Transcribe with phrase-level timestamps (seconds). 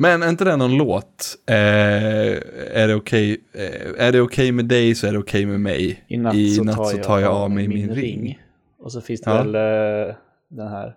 [0.00, 1.36] Men är inte det någon låt?
[1.46, 5.60] Eh, är det okej eh, är det okej med dig så är det okej med
[5.60, 6.04] mig.
[6.08, 8.38] I natt, I så, natt tar så tar jag av mig min ring.
[8.78, 9.42] Och så finns det Ja.
[9.42, 9.54] väl
[10.08, 10.14] eh,
[10.48, 10.94] den här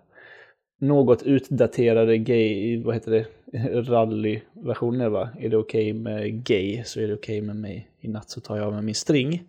[0.80, 3.26] något utdaterade gay, vad heter det,
[3.90, 5.28] rallyversionen va?
[5.40, 7.88] Är det okej med gay så är det okej med mig.
[8.00, 9.42] I natt så tar jag av mig min string.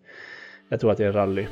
[0.68, 1.46] Jag tror att det är rally.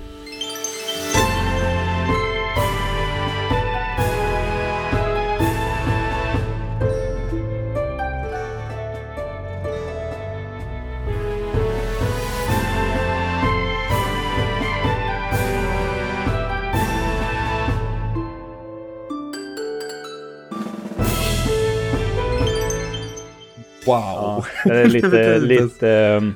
[23.97, 24.45] Wow.
[24.45, 26.35] Ja, den är Jag vet lite, ens- lite, ehm,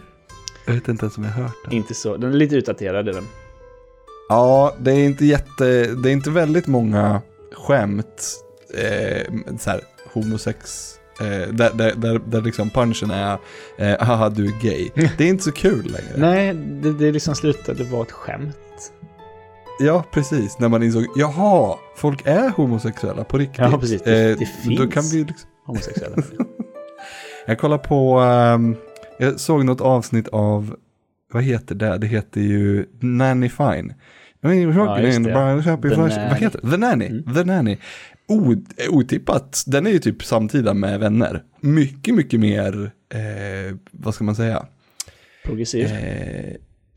[0.66, 1.72] Jag vet inte ens om jag har hört den.
[1.72, 3.26] inte så, den är lite utdaterad är den.
[4.28, 7.20] Ja, det är inte jätte, det är inte väldigt många
[7.66, 8.22] skämt,
[8.74, 9.80] eh, så här,
[10.12, 13.38] homosex, eh, där, där, där, där liksom punchen är,
[13.78, 14.90] eh, haha du är gay.
[15.18, 16.12] Det är inte så kul längre.
[16.16, 18.56] Nej, det, det liksom slutade vara ett skämt.
[19.80, 20.58] Ja, precis.
[20.58, 23.58] När man insåg, jaha, folk är homosexuella på riktigt.
[23.58, 24.02] Ja, precis.
[24.02, 24.44] Det- Eh, det
[24.76, 24.94] Då finns.
[24.94, 25.50] kan vi liksom...
[25.66, 26.16] Homosexuella.
[27.46, 28.76] Jag kollar på, ehm,
[29.18, 30.76] jag såg något avsnitt av,
[31.32, 31.98] vad heter det?
[31.98, 33.94] Det heter ju Nanny Fine.
[34.40, 35.32] Ja, just det.
[35.32, 36.40] Vad The Nanny.
[36.40, 36.70] heter det?
[36.70, 37.06] The Nanny.
[37.06, 37.34] Mm.
[37.34, 37.78] The Nanny.
[38.28, 38.54] O,
[38.90, 41.42] otippat, den är ju typ samtida med vänner.
[41.60, 44.66] Mycket, mycket mer, eh, vad ska man säga?
[45.44, 45.86] Progressiv.
[45.86, 46.54] Eh,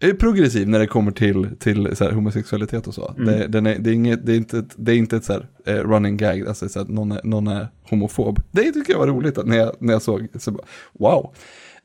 [0.07, 3.13] är progressiv när det kommer till, till så här, homosexualitet och så.
[3.17, 3.25] Mm.
[3.25, 5.47] Det, är, det, är inget, det är inte ett, det är inte ett så här,
[5.65, 8.39] eh, running gag, alltså så att någon är, någon är homofob.
[8.51, 10.63] Det tycker jag var roligt att när, jag, när jag såg, så bara,
[10.99, 11.33] wow.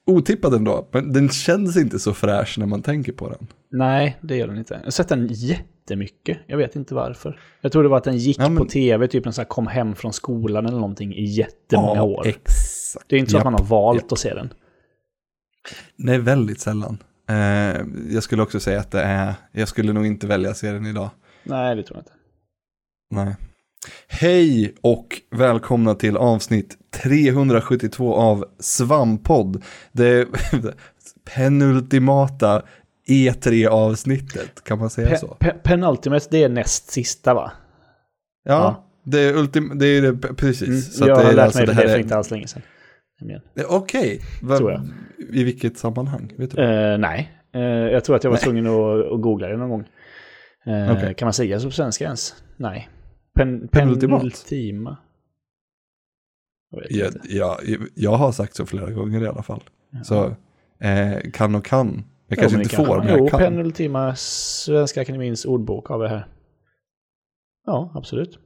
[0.06, 3.46] Otippad ändå, men den känns inte så fräsch när man tänker på den.
[3.70, 4.74] Nej, det gör den inte.
[4.74, 6.38] Jag har sett den jättemycket.
[6.46, 7.40] Jag vet inte varför.
[7.60, 9.48] Jag tror det var att den gick Ja, men- på tv, typ en sån här
[9.48, 12.26] kom hem från skolan eller någonting i jättemånga år.
[12.26, 13.04] exakt.
[13.08, 14.12] Det är inte så att man har valt japp.
[14.12, 14.52] att se den.
[15.96, 16.98] Nej, väldigt sällan.
[17.28, 17.80] Eh,
[18.10, 20.86] jag skulle också säga att det är, jag skulle nog inte välja att se den
[20.86, 21.10] idag.
[21.42, 22.12] Nej, det tror jag inte.
[23.10, 23.36] Nej.
[24.08, 29.62] Hej och välkomna till avsnitt 372 av Svampodd.
[29.92, 30.28] Det
[31.34, 32.62] penultimata
[33.08, 35.26] E3-avsnittet, kan man säga Pe så?
[35.40, 37.52] pe penultimate, det är näst sista va?
[38.44, 38.84] Ja, ja.
[39.04, 40.68] det är, ultim det, är det precis.
[40.68, 42.46] Mm, Så jag det har är lärt alltså mig det, här för inte alls länge
[42.46, 42.62] sedan.
[43.20, 43.42] Nämligen.
[43.68, 44.20] Okej,
[44.70, 44.82] jag.
[45.34, 46.32] i vilket sammanhang?
[46.36, 46.62] Vet du?
[46.62, 48.44] Eh, nej, Eh, jag tror att jag var Nej.
[48.44, 49.84] tvungen att, att googla det någon gång.
[50.66, 51.14] Eh, Okej.
[51.14, 52.44] Kan man säga så på svenska ens?
[52.56, 52.88] Nej.
[53.34, 54.20] Pen Penultimat?
[54.20, 54.96] penultima.
[56.70, 57.18] Jag vet Ja, inte.
[57.24, 57.58] ja,
[57.94, 59.62] jag har sagt så flera gånger i alla fall.
[60.04, 60.24] Så
[60.80, 62.04] eh, kan och kan.
[62.28, 63.06] Jag kanske inte kan får, man.
[63.06, 63.38] men jag kan.
[63.40, 66.26] penultima Svenska Akademins ordbok har vi här.
[67.66, 68.38] Ja, absolut.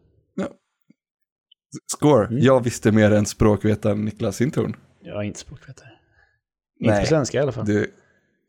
[1.86, 2.42] Score, Mm.
[2.42, 4.76] jag visste mer än språkvetaren Niklas Sintorn.
[5.00, 5.88] Jag är inte språkvetare.
[6.80, 7.66] Inte Nej, på svenska i alla fall.
[7.66, 7.86] Du är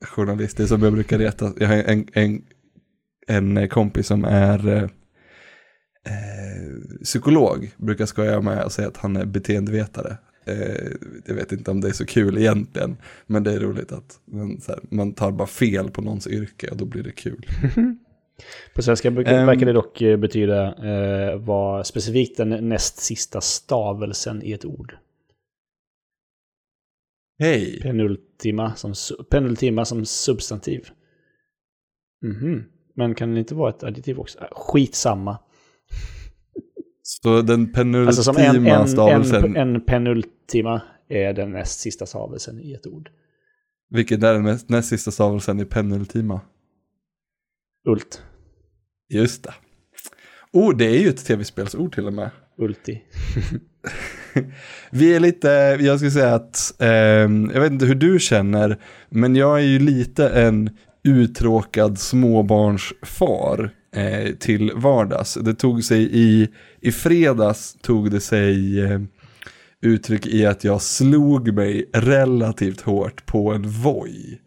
[0.05, 1.53] journalist, det är som jag brukar reta.
[1.57, 2.41] Jag har en, en,
[3.27, 4.89] en kompis som är eh, eh,
[7.03, 10.17] psykolog, brukar skoja med och säga att han är beteendevetare.
[10.45, 10.87] Eh,
[11.25, 12.97] jag vet inte om det är så kul egentligen,
[13.27, 16.67] men det är roligt att man, så här, man tar bara fel på någons yrke
[16.67, 17.45] och då blir det kul.
[18.75, 19.45] På svenska Ehm.
[19.45, 24.97] verkar det dock eh, betyda eh, vad specifikt den näst sista stavelsen i ett ord.
[27.39, 27.79] Hej!
[27.81, 28.93] Penultima som,
[29.29, 30.89] penultima som substantiv.
[32.25, 32.63] Mhm.
[32.95, 34.39] Men kan det inte vara ett adjektiv också?
[34.39, 35.37] Äh, Skitsamma.
[37.01, 42.05] Så den penultima Alltså som en, en, stavelsen, en, en penultima är den näst sista
[42.05, 43.09] stavelsen i ett ord.
[43.89, 46.41] vilken är den näst sista stavelsen i penultima?
[47.87, 48.23] Ult.
[49.09, 49.53] Just det.
[50.53, 52.29] Oh, det är ju ett tv-spelsord till och med.
[52.57, 53.01] Ulti.
[54.91, 55.47] Vi är lite,
[55.79, 58.77] jag skulle säga att, ehm, jag vet inte hur du känner,
[59.09, 60.69] men jag är ju lite en
[61.03, 65.33] uttråkad småbarnsfar eh, till vardags.
[65.33, 66.47] Det tog sig i,
[66.81, 68.99] i fredags tog det sig eh,
[69.81, 74.41] uttryck i att jag slog mig relativt hårt på en voj.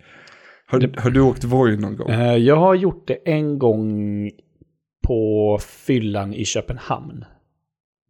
[0.67, 2.11] Har, har du åkt voj någon gång?
[2.11, 4.31] Eh, Jag har gjort det en gång
[5.02, 7.25] på fyllan i Köpenhamn.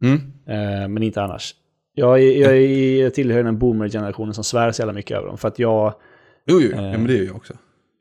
[0.03, 0.15] Mm?
[0.47, 1.55] Eh, Men inte annars.
[1.95, 2.61] Jag, är, jag,
[3.05, 5.37] jag tillhör den boomer-generationen som svär så jävla mycket över dem.
[5.37, 5.93] För att jag...
[6.47, 6.83] Jo, jo, Eh.
[6.85, 7.53] ja, men det är jag också.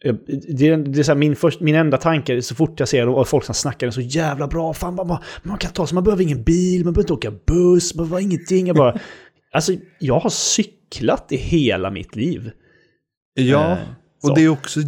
[0.04, 0.18] jag-
[0.58, 3.14] Det är, det är så min, först, min enda tanke så fort jag ser dem
[3.14, 4.74] och folk som snackar så jävla bra.
[4.74, 7.94] Fan, man, man, kan ta sig, man behöver ingen bil, man behöver inte åka buss,
[7.94, 8.66] man behöver ingenting.
[8.66, 8.98] Jag bara...
[9.52, 12.50] alltså, jag har cyklat i hela mitt liv.
[13.34, 13.78] Ja, Eh,
[14.30, 14.80] och det är också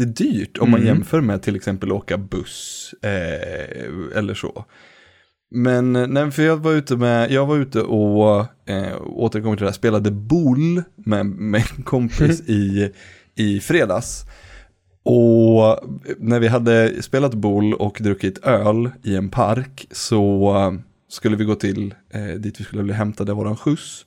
[0.00, 0.94] jättedyrt om man Mm.
[0.94, 4.64] jämför med till exempel åka buss eh, eller så.
[5.50, 8.38] Men nej, för jag var ute med, jag var ute och
[8.70, 12.92] eh, återkommer till det här, spelade boll med, med en kompis i,
[13.34, 14.24] i fredags.
[15.02, 15.78] Och
[16.18, 21.44] när vi hade spelat boll och druckit öl i en park så eh, skulle vi
[21.44, 24.06] gå till eh, dit vi skulle bli hämtade av våran skjuts.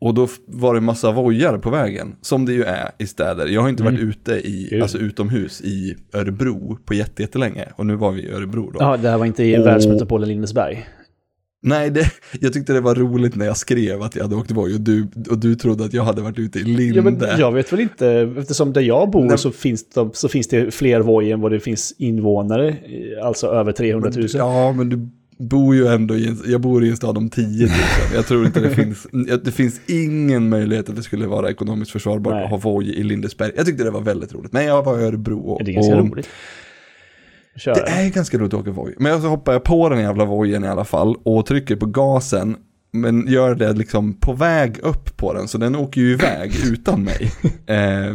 [0.00, 3.46] Och då var det massa vojar på vägen, som det ju är i städer.
[3.46, 7.68] Jag har inte varit ute i, alltså utomhus i Örebro på jätte- jättelänge.
[7.76, 8.76] Och nu var vi i Örebro då.
[8.80, 10.86] Ja, det här var inte i Och- världsmetropolen Lindesberg.
[11.62, 12.10] Nej, det,
[12.40, 15.06] jag tyckte det var roligt när jag skrev att jag hade åkt Voi och du,
[15.30, 16.96] och du trodde att jag hade varit ute i Linde.
[16.96, 18.08] Ja, men jag vet väl inte,
[18.38, 19.38] eftersom där jag bor Nej.
[19.38, 22.76] så, finns det, så finns det fler Voi än vad det finns invånare,
[23.22, 24.26] alltså över 300 000.
[24.34, 27.66] Ja, men du bor ju ändå i en, jag bor i en stad om 10
[27.66, 27.74] 000.
[28.14, 29.06] Jag tror inte det finns,
[29.44, 32.44] det finns ingen möjlighet att det skulle vara ekonomiskt försvarbart Nej.
[32.44, 33.52] att ha Voi i Lindesberg.
[33.56, 34.52] Jag tyckte det var väldigt roligt.
[34.52, 36.28] Men jag var i Örebro och, det är ganska och roligt.
[37.56, 37.74] Köra.
[37.74, 38.94] Det är ganska roligt att åka Voi.
[38.98, 42.56] Men så hoppar jag på den jävla vojen i alla fall och trycker på gasen.
[42.92, 47.02] Men gör det liksom på väg upp på den, så den åker ju iväg utan
[47.02, 47.32] mig.
[47.66, 48.12] Eh, eh,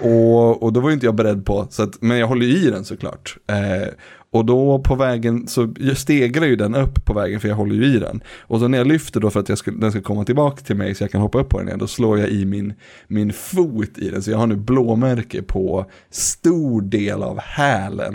[0.00, 2.70] och, och då var ju inte jag beredd på, så att, men jag håller i
[2.70, 3.36] den såklart.
[3.46, 3.88] Eh,
[4.30, 7.74] och då på vägen, så jag stegrar ju den upp på vägen för jag håller
[7.74, 8.20] ju i den.
[8.40, 10.76] Och så när jag lyfter då för att jag ska, den ska komma tillbaka till
[10.76, 12.74] mig så jag kan hoppa upp på den igen, då slår jag i min,
[13.06, 14.22] min fot i den.
[14.22, 18.14] Så jag har nu blåmärke på stor del av hälen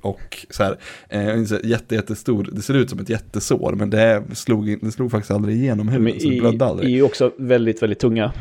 [0.00, 0.76] och, och så här,
[1.08, 4.90] eh, så här jätte, jättestor, det ser ut som ett jättesår men det slog, det
[4.90, 6.90] slog faktiskt aldrig igenom De huden så det blödde aldrig.
[6.90, 8.32] är ju också väldigt, väldigt tunga.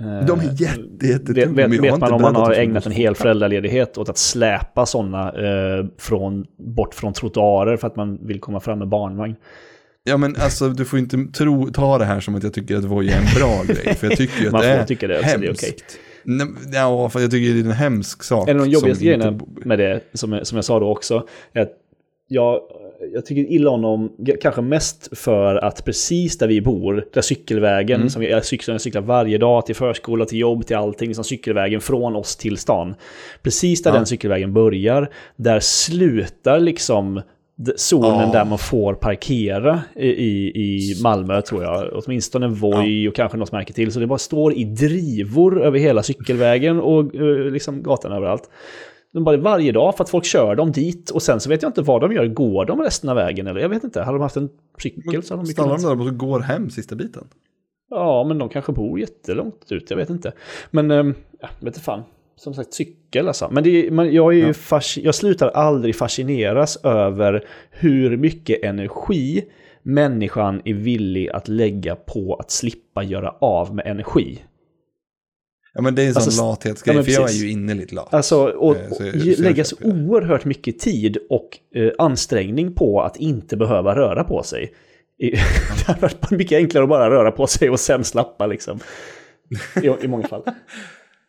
[0.00, 1.46] Eh, De är jätte, jättetunga.
[1.68, 5.28] Vet, vet, vet man om man har ägnat en hel föräldraledighet åt att släpa sådana
[5.28, 9.34] eh, från, bort från trottoarer för att man vill komma fram med barnvagn.
[10.04, 12.84] Ja men alltså du får inte tro, ta det här som att jag tycker att
[12.84, 13.94] Voi är en bra grej.
[13.94, 15.98] För jag tycker ju att Man det är tycka det också, det är hemskt.
[16.24, 18.48] Nej, Ja, för jag tycker det är en hemsk sak.
[18.48, 21.26] En av de jobbigaste som inte- grejerna med det, som, som jag sa då också,
[21.52, 21.72] är att
[22.28, 22.60] jag,
[23.14, 27.96] jag tycker illa om g- kanske mest för att precis där vi bor, där cykelvägen,
[28.00, 28.10] Mm.
[28.10, 31.80] som jag, cyklar, jag cyklar varje dag till förskola, till jobb, till allting, som cykelvägen
[31.80, 32.94] från oss till stan.
[33.42, 33.94] Precis där Ja.
[33.96, 37.20] den cykelvägen börjar, där slutar liksom
[37.76, 38.30] zonen Ja.
[38.32, 41.90] där man får parkera i, i, Malmö tror jag.
[41.92, 43.92] Åtminstone Voi och kanske något märke till.
[43.92, 48.50] Så det bara står i drivor över hela cykelvägen och eh, liksom gatan överallt.
[49.12, 51.68] De bara varje dag för att folk kör dem dit och sen så vet jag
[51.68, 52.26] inte vad de gör.
[52.26, 53.60] Går de resten av vägen eller?
[53.60, 54.02] Jag vet inte.
[54.02, 54.48] Hade de haft en
[54.82, 57.24] cykel så hade de Stannar de där och går hem sista biten?
[57.90, 59.90] Ja, men de kanske bor jättelångt ut.
[59.90, 60.32] Jag vet inte.
[60.70, 62.02] Men, ähm, ja, vet inte fan.
[62.36, 63.48] Som sagt, cykel alltså.
[63.50, 64.80] Men, det men jag, är Ja.
[64.96, 69.44] jag slutar aldrig fascineras över hur mycket energi
[69.82, 74.38] människan är villig att lägga på att slippa göra av med energi.
[75.74, 78.14] Ja men det är en sån Alltså, lathetsgrej, ja, för jag är ju innerligt lat.
[78.14, 82.74] Alltså, och, Eh, så och jag- så lägga så oerhört mycket tid och eh, ansträngning
[82.74, 84.72] på att inte behöva röra på sig.
[85.18, 85.38] I- det
[85.86, 88.80] hade varit mycket enklare att bara röra på sig och sen slappa liksom.
[89.82, 90.42] I, i många fall.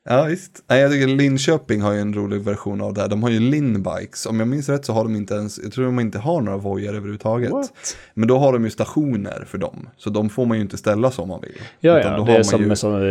[0.09, 0.63] Ja visst.
[0.69, 3.07] Nej, jag tycker Linköping har ju en rolig version av det här.
[3.07, 4.25] De har ju Linbikes.
[4.25, 6.57] Om jag minns rätt så har de inte ens, jag tror de inte har några
[6.57, 7.51] vojar överhuvudtaget.
[7.51, 7.97] What?
[8.13, 9.89] Men då har de ju stationer för dem.
[9.97, 11.51] Så de får man ju inte ställa som man vill.
[11.79, 13.01] Ja, Utan ja, det är som ju- med sån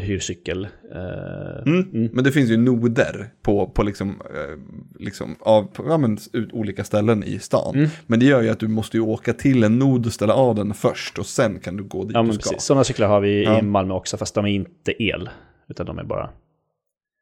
[0.00, 0.64] hyrcykel.
[0.94, 2.08] Eh, Mm.
[2.12, 4.58] Men det finns ju noder på, på liksom, eh,
[4.98, 7.74] liksom av, ja, men, ut, olika ställen i stan.
[7.76, 7.88] Mm.
[8.06, 10.54] Men det gör ju att du måste ju åka till en nod och ställa av
[10.54, 12.58] den först och sen kan du gå dit Ja, du ska.
[12.58, 15.30] Sådana cyklar har vi i Malmö också, fast de är inte el.
[15.68, 16.30] Utan de är bara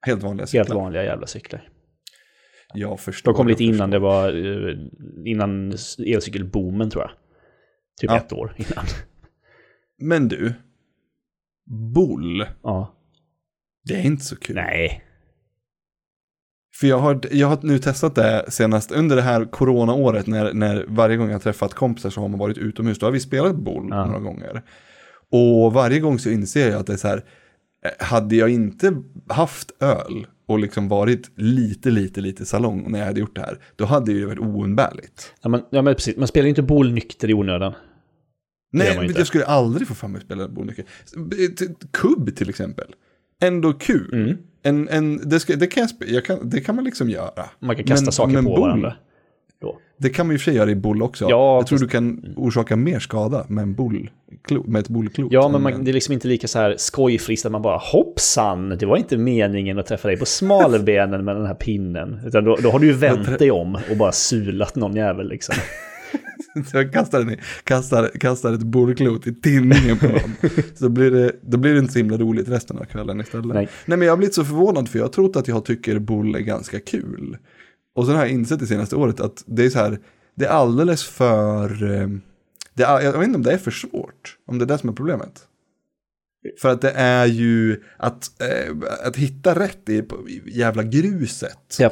[0.06, 0.76] Helt vanliga helt cyklar.
[0.76, 1.68] vanliga jävla cyklar.
[2.74, 3.32] Jag förstår.
[3.32, 4.76] De kom lite innan det var, eh,
[5.24, 5.72] innan
[6.06, 7.10] elcykelboomen tror jag.
[8.00, 8.16] Typ Ja.
[8.16, 8.84] ett år innan.
[9.98, 10.54] Men du,
[11.94, 12.94] boll, Ja.
[13.84, 14.56] det är inte så kul.
[14.56, 15.04] Nej.
[16.80, 20.84] För jag har, jag har nu testat det senast under det här coronaåret när, när
[20.88, 22.98] varje gång jag träffat kompisar så har man varit utomhus.
[22.98, 24.04] Då har vi spelat boll Ja.
[24.06, 24.62] några gånger.
[25.30, 27.24] Och varje gång så inser jag att det är så här,
[27.98, 28.96] hade jag inte
[29.28, 33.58] haft öl och liksom varit lite, lite, lite salong när jag hade gjort det här,
[33.76, 35.34] då hade det ju varit oumbärligt.
[35.42, 36.16] Ja, men, ja, men precis.
[36.16, 37.72] Man spelar ju inte boll nykter i onödan.
[38.72, 40.84] Nej, men jag skulle aldrig få fram att spela bollnyckel.
[41.90, 42.94] Kubb till exempel.
[43.42, 44.14] Ändå kul.
[44.14, 44.36] Mm.
[44.62, 47.44] En, en, det, ska, det, kan jag, jag kan, det kan man liksom göra.
[47.58, 48.94] Man kan kasta Men- saker men på boll, varandra.
[49.60, 49.78] Då.
[49.96, 51.30] Det kan man ju för göra i boll också.
[51.30, 54.10] Ja, jag tror du kan orsaka mer skada med, en boll,
[54.64, 55.32] med ett bollklot.
[55.32, 58.68] Ja, men man, det är liksom inte lika så här skojfriskt att man bara hoppsan,
[58.68, 62.20] det var inte meningen att träffa dig på smalbenen med den här pinnen.
[62.26, 65.54] Utan då, då har du ju vänt dig om och bara sulat någon jävel liksom.
[66.72, 70.50] Jag kastar, den i, kastar, kastar ett bollklot i tinningen på någon.
[70.74, 73.46] så blir det, då blir det inte så himla roligt resten av kvällen istället.
[73.46, 73.68] Nej.
[73.84, 76.34] Nej men jag har blivit så förvånad för jag har trott att jag tycker boll
[76.34, 77.36] är ganska kul.
[77.94, 79.98] Och sen har jag insett det senaste året att det är så här,
[80.34, 82.08] det är alldeles för, eh,
[82.74, 84.88] det är, jag vet inte om det är för svårt, om det är det som
[84.88, 85.46] är problemet.
[86.60, 90.04] För att det är ju att, eh, att hitta rätt i,
[90.46, 91.76] jävla gruset.
[91.78, 91.90] Ja.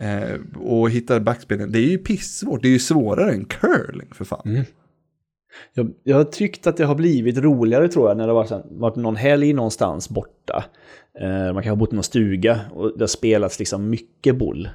[0.00, 2.62] Eh, och hitta backspelen, det är ju pissvårt.
[2.62, 4.42] Det är ju svårare än curling för fan.
[4.44, 4.64] Mm.
[5.74, 8.66] Jag, jag har tyckt att det har blivit roligare tror jag när det har varit,
[8.70, 10.64] varit någon helg någonstans borta.
[11.20, 14.68] Eh, man kan ha bott i någon stuga och det har spelats liksom mycket boll.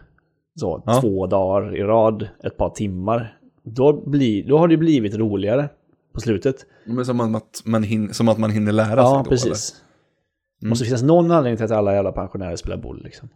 [0.60, 1.02] Så Ja.
[1.02, 3.38] två dagar i rad, ett par timmar.
[3.66, 5.70] Då, blir, då har det blivit roligare
[6.14, 6.56] på slutet.
[6.86, 9.76] Men som att man, hin- som att man hinner lära sig Ja, då, precis.
[10.62, 10.70] Mm.
[10.70, 13.30] Måste finnas någon anledning till att alla jävla pensionärer spelar boll liksom.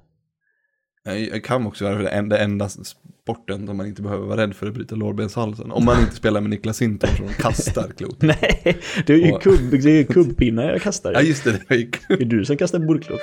[1.31, 4.67] Jag kan också vara det enda, enda sporten där man inte behöver vara rädd för
[4.67, 5.71] att bryta lårbenshalsen.
[5.71, 8.17] Om man inte spelar med Niklas Sintor som kastar klot.
[8.21, 11.13] Nej, det är ju Och- kubb, det är ju kubbpinnar jag kastar.
[11.13, 12.17] Ja just det, det ju kul.
[12.17, 13.19] Det är du som kastar bollklot.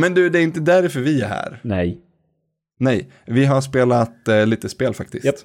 [0.00, 1.60] Men du, det är inte därför vi är här.
[1.62, 2.00] Nej.
[2.78, 5.24] Nej, vi har spelat eh, lite spel faktiskt.
[5.24, 5.36] Japp.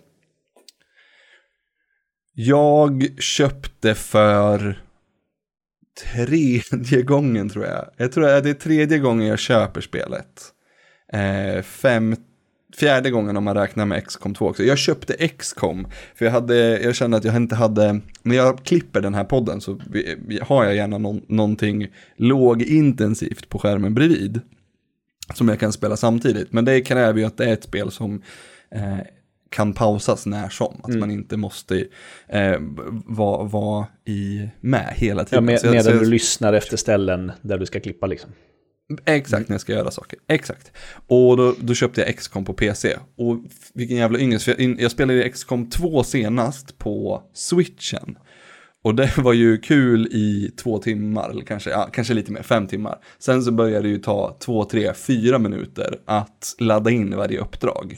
[2.34, 4.82] Jag köpte för
[6.04, 7.90] tredje gången tror jag.
[7.98, 10.52] Jag tror att det är tredje gången jag köper spelet.
[11.14, 12.16] Eh, fem,
[12.78, 14.64] fjärde gången om man räknar med XCOM 2 också.
[14.64, 19.02] Jag köpte XCOM för jag, hade, jag kände att jag inte hade, när jag klipper
[19.02, 19.80] den här podden så
[20.42, 24.42] har jag gärna någon, någonting lågintensivt på skärmen bredvid.
[25.34, 26.54] Som jag kan spela samtidigt.
[26.54, 28.22] Men det kräver ju att det är ett spel som
[28.72, 28.98] eh,
[29.50, 30.76] kan pausas när som.
[30.84, 31.00] Att Mm.
[31.00, 31.86] man inte måste
[32.28, 32.56] eh,
[33.06, 35.46] vara var i, med hela Ja, tiden.
[35.46, 38.30] med, jag- så medan jag- du lyssnar efter ställen där du ska klippa liksom.
[39.06, 40.20] Exakt, när jag ska göra saker.
[40.28, 40.72] Exakt.
[41.08, 42.98] Och då, då köpte jag XCOM på PC.
[43.18, 43.38] Och
[43.74, 48.18] vilken jävla yngest, jag, jag spelade XCOM 2 senast på switchen.
[48.82, 52.68] Och det var ju kul i två timmar, eller kanske, ja, kanske lite mer, fem
[52.68, 52.98] timmar.
[53.20, 57.96] Sen så började det ju ta två, tre, fyra minuter att ladda in varje uppdrag.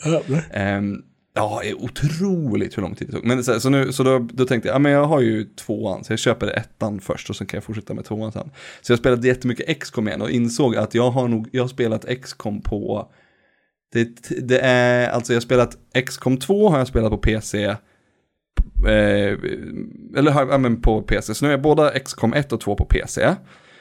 [0.52, 1.04] Ehm,
[1.38, 3.26] ja, det är otroligt hur lång tid det tog.
[3.26, 6.04] Men så, så, nu, så då, då tänkte jag, ja men jag har ju tvåan,
[6.04, 8.52] så jag köper ettan först och sen kan jag fortsätta med tvåan sen.
[8.82, 12.06] Så jag spelade jättemycket XCOM igen och insåg att jag har nog, jag har spelat
[12.22, 13.12] XCOM på,
[13.94, 17.78] det, det är, alltså jag har spelat XCOM 2 har jag spelat på PC, eh,
[20.18, 22.76] eller har- ja, men på PC, så nu är jag båda XCOM 1 och 2
[22.76, 23.36] på PC.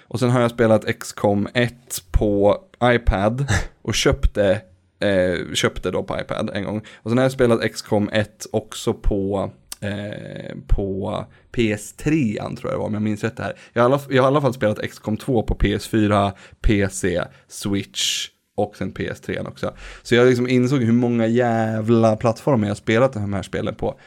[0.08, 1.74] Och sen har jag spelat XCOM 1
[2.12, 3.46] på iPad
[3.82, 4.60] och köpte,
[5.00, 6.82] eh, köpte då på iPad en gång.
[6.96, 9.50] Och sen har jag spelat XCOM 1 också på,
[9.80, 13.58] eh, på PS3 tror jag det var, om jag minns rätt det här.
[13.72, 17.24] Jag har, i alla, jag har i alla fall spelat XCOM 2 på PS4, PC,
[17.48, 19.74] Switch och sen PS3 också.
[20.02, 24.00] Så jag liksom insåg hur många jävla plattformar jag spelat de här spelen på.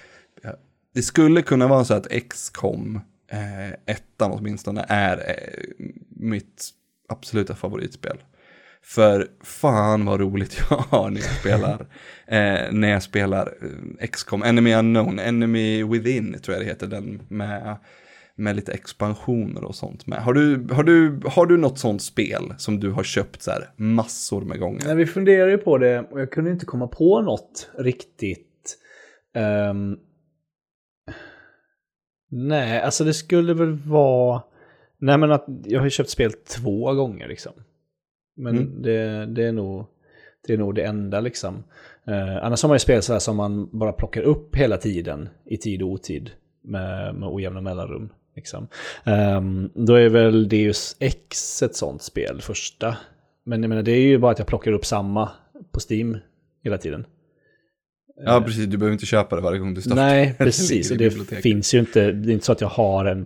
[0.94, 2.96] Det skulle kunna vara så att XCOM
[3.32, 6.70] eh, ettan åtminstone är eh, mitt
[7.10, 8.18] absoluta favoritspel.
[8.84, 11.82] För fan vad roligt jag har när jag spelar,
[12.28, 13.54] eh, när jag spelar
[14.00, 17.78] eh, XCOM, Enemy Unknown, Enemy Within tror jag det heter, den med,
[18.36, 20.24] med lite expansioner och sånt med.
[20.24, 23.70] Har du, har, du, har du något sånt spel som du har köpt så här
[23.76, 24.82] massor med gånger?
[24.86, 28.78] Nej, vi funderade ju på det och jag kunde inte komma på något riktigt.
[29.36, 29.98] ehm,
[32.32, 34.44] nej, alltså det skulle väl vara...
[35.02, 37.54] Nej, men att jag har ju köpt spel två gånger liksom.
[38.40, 38.82] Men Mm.
[38.82, 39.86] det, det, är nog,
[40.48, 41.64] det är nog det enda liksom.
[42.08, 45.30] Eh, annars har man ju spel så här som man bara plockar upp hela tiden
[45.46, 46.32] i tid och otid
[46.64, 48.10] med, med ojämna mellanrum.
[48.36, 48.68] Liksom.
[49.04, 52.98] Ehm, då är väl Deus X ett sånt spel, första.
[53.44, 55.30] Men jag menar, det är ju bara att jag plockar upp samma
[55.72, 56.18] på Steam
[56.64, 57.06] hela tiden.
[58.26, 59.96] Ja, precis, du behöver inte köpa det varje gång du startar.
[59.96, 60.90] Nej, precis.
[60.90, 63.26] det finns ju inte, det är inte så att jag har en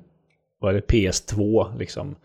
[0.60, 2.15] vad är det, PS2 liksom, eh,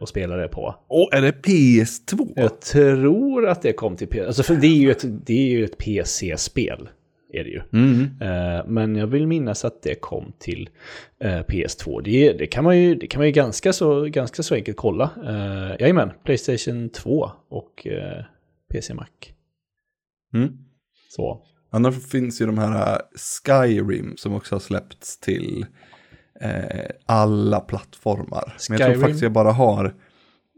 [0.00, 0.74] och spelar det på.
[0.88, 2.32] Åh, är det PS2?
[2.36, 4.26] Jag tror att det kom till PS...
[4.26, 6.88] Alltså för det är ju ett, det är ju ett PC-spel.
[7.34, 7.62] Är det ju.
[7.72, 8.02] Mm.
[8.20, 10.68] Eh, men jag vill minnas att det kom till
[11.20, 12.02] eh, PS2.
[12.02, 15.10] Det, det, kan man ju, det kan man ju ganska så, ganska så enkelt kolla.
[15.24, 18.24] Uh, jajamän, Playstation 2 och eh,
[18.72, 19.06] PC Mac.
[20.34, 20.58] Mm.
[21.08, 21.42] Så.
[21.70, 23.00] Annars finns ju de här
[23.46, 25.66] Skyrim som också har släppts till
[26.44, 28.56] eh, alla plattformar.
[28.70, 29.00] Men jag tror Skyrim?
[29.00, 29.94] faktiskt jag bara har,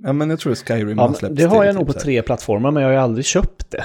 [0.02, 1.93] ja men jag tror Skyrim Ja, har men släppts det har jag nog typ på
[1.93, 2.05] så här.
[2.05, 3.85] tre plattformar, men jag har ju aldrig köpt det.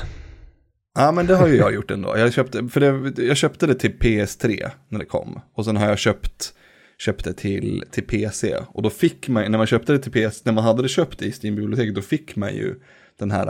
[0.95, 2.17] Ja men det har ju jag gjort ändå.
[2.17, 5.39] Jag köpte, för det, jag köpte det till PS3 när det kom.
[5.53, 6.53] Och sen har jag köpt,
[6.97, 8.55] köpt det till, till PC.
[8.67, 11.21] Och då fick man, när man köpte det till PC, när man hade det köpt
[11.21, 12.75] i Steam-biblioteket, då fick man ju
[13.19, 13.47] den här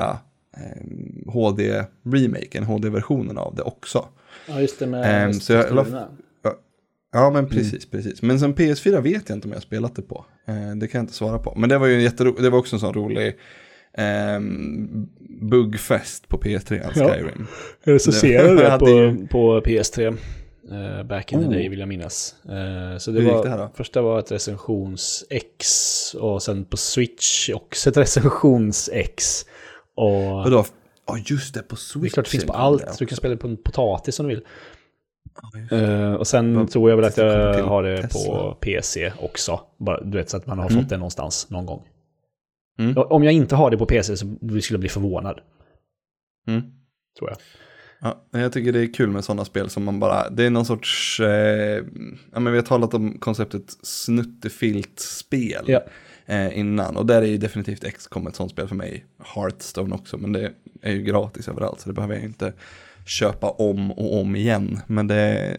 [0.57, 4.07] eh, HD-remaken, HD-versionen av det också.
[4.47, 6.07] Ja, just det Ehm, så jag-
[7.13, 8.21] Ja, men precis, precis.
[8.21, 10.25] Men som PS4 vet jag inte om jag har spelat det på.
[10.47, 11.53] Eh, det kan jag inte svara på.
[11.57, 12.31] Men det var ju en jättero...
[12.41, 13.27] det var också en sån rolig
[13.97, 14.39] eh,
[15.41, 17.09] buggfest på PS3, Ja.
[17.13, 17.47] Skyrim.
[17.83, 20.17] Jag recenserade Det det på, ju- på PS3.
[20.71, 21.51] eh, back in the Oh.
[21.51, 22.35] day vill jag minnas.
[22.45, 23.69] Eh, så det Hur gick var, det här då?
[23.75, 29.45] första var ett recensions-X och sen på Switch också ett recensions-X.
[29.95, 30.65] Och Vadå?
[31.07, 32.01] Ja, just det, på Switch.
[32.03, 32.81] det är klart det finns på allt.
[32.85, 34.43] det Du kan spela på en potatis om du vill.
[35.71, 38.33] Eh, och sen Vad- tror jag väl att jag har det Tesla.
[38.33, 39.59] på PC också.
[39.79, 40.81] Bara, du vet, så att man har Mm.
[40.81, 41.87] fått det någonstans någon gång.
[42.79, 42.97] Mm.
[42.97, 45.39] Om jag inte har det på PC så skulle jag bli förvånad,
[46.47, 46.61] Mm.
[47.19, 47.37] tror jag.
[48.01, 50.65] Ja, jag tycker det är kul med sådana spel som man bara, det är någon
[50.65, 51.83] sorts, eh,
[52.33, 55.81] ja men vi har talat om konceptet snuttefilt-spel Ja.
[56.25, 56.97] eh, innan.
[56.97, 59.05] Och där är ju definitivt XCOM ett sånt spel för mig.
[59.35, 62.53] Hearthstone också, men det är ju gratis överallt så det behöver jag inte
[63.05, 64.79] köpa om och om igen.
[64.87, 65.57] Men det,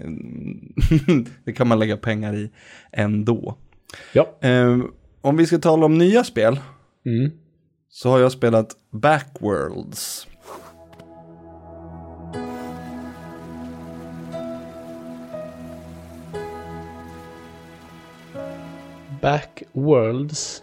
[1.45, 2.51] det kan man lägga pengar i
[2.93, 3.57] ändå.
[4.13, 4.29] Ja.
[4.41, 4.79] Eh,
[5.21, 6.61] om vi ska tala om nya spel
[7.07, 7.31] Mm.
[7.89, 10.27] så har jag spelat Backworlds.
[19.23, 20.63] Backworlds.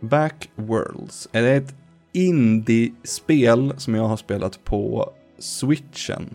[0.00, 1.74] Backworlds är ett
[2.12, 6.34] indie-spel som jag har spelat på switchen.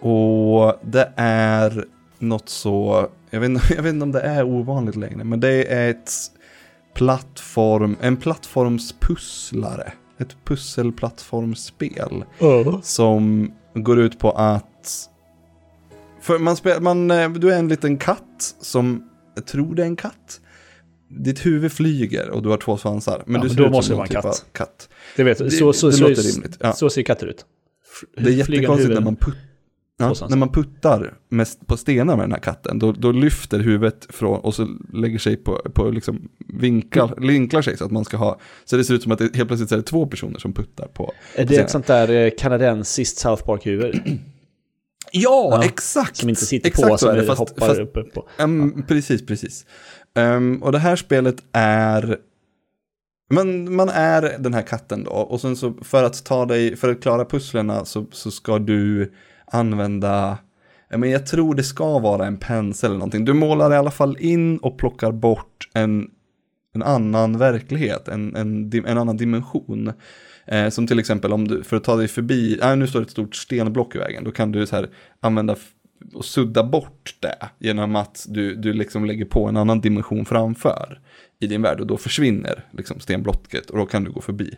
[0.00, 1.84] Och det är
[2.18, 5.64] något så, jag vet, inte- jag vet inte om det är ovanligt längre, men det
[5.72, 6.12] är ett
[6.94, 9.92] plattform, en plattformspusslare.
[10.18, 12.24] Ett pusselplattformsspel
[12.82, 15.08] som går ut på att
[16.20, 19.86] för man spel, man, eh, du är en liten katt som, jag tror det är
[19.86, 20.40] en katt.
[21.08, 23.22] Ditt huvud flyger och du har två svansar.
[23.26, 24.24] Men Ja, du men ser då ut måste som någon typ katt.
[24.24, 24.88] av katt.
[25.16, 25.50] Det vet du.
[25.50, 26.56] Så, så, det så, låter rimligt.
[26.60, 26.72] Ja.
[26.72, 27.44] så ser katter ut.
[28.16, 29.34] Det är jättekonstigt när man, put,
[29.98, 32.78] ja, när man puttar mest på stenar med den här katten.
[32.78, 37.76] Då, då lyfter huvudet från och så lägger sig på, på liksom vinklar, vinklar sig
[37.76, 38.40] så att man ska ha.
[38.64, 40.86] Så det ser ut som att det helt plötsligt är det två personer som puttar
[40.86, 41.12] på.
[41.34, 41.64] Är det scenen.
[41.64, 44.00] ett sånt där eh, kanadensiskt South Park-huvud?
[45.12, 46.16] Ja, Ja, exakt!
[46.16, 48.28] Som inte sitter exakt på, så som är det, fast- hoppar fast- uppe på.
[48.38, 49.66] Um, Precis, precis.
[50.14, 52.18] Ehm, och det här spelet är...
[53.30, 55.10] Men man är den här katten då.
[55.10, 59.12] Och sen så för att ta dig, för att klara pusslerna så, så ska du
[59.44, 60.38] använda...
[60.96, 63.24] Men jag tror det ska vara en pensel eller någonting.
[63.24, 66.10] Du målar i alla fall in och plockar bort en,
[66.74, 69.92] en annan verklighet, en, en, en annan dimension.
[70.46, 73.04] Eh, som till exempel om du, för att ta dig förbi, äh, nu står det
[73.04, 74.90] ett stort stenblock i vägen, då kan du så här
[75.20, 75.56] använda
[76.14, 81.00] och sudda bort det genom att du, du liksom lägger på en annan dimension framför
[81.40, 84.54] i din värld och då försvinner liksom stenblocket och då kan du gå förbi.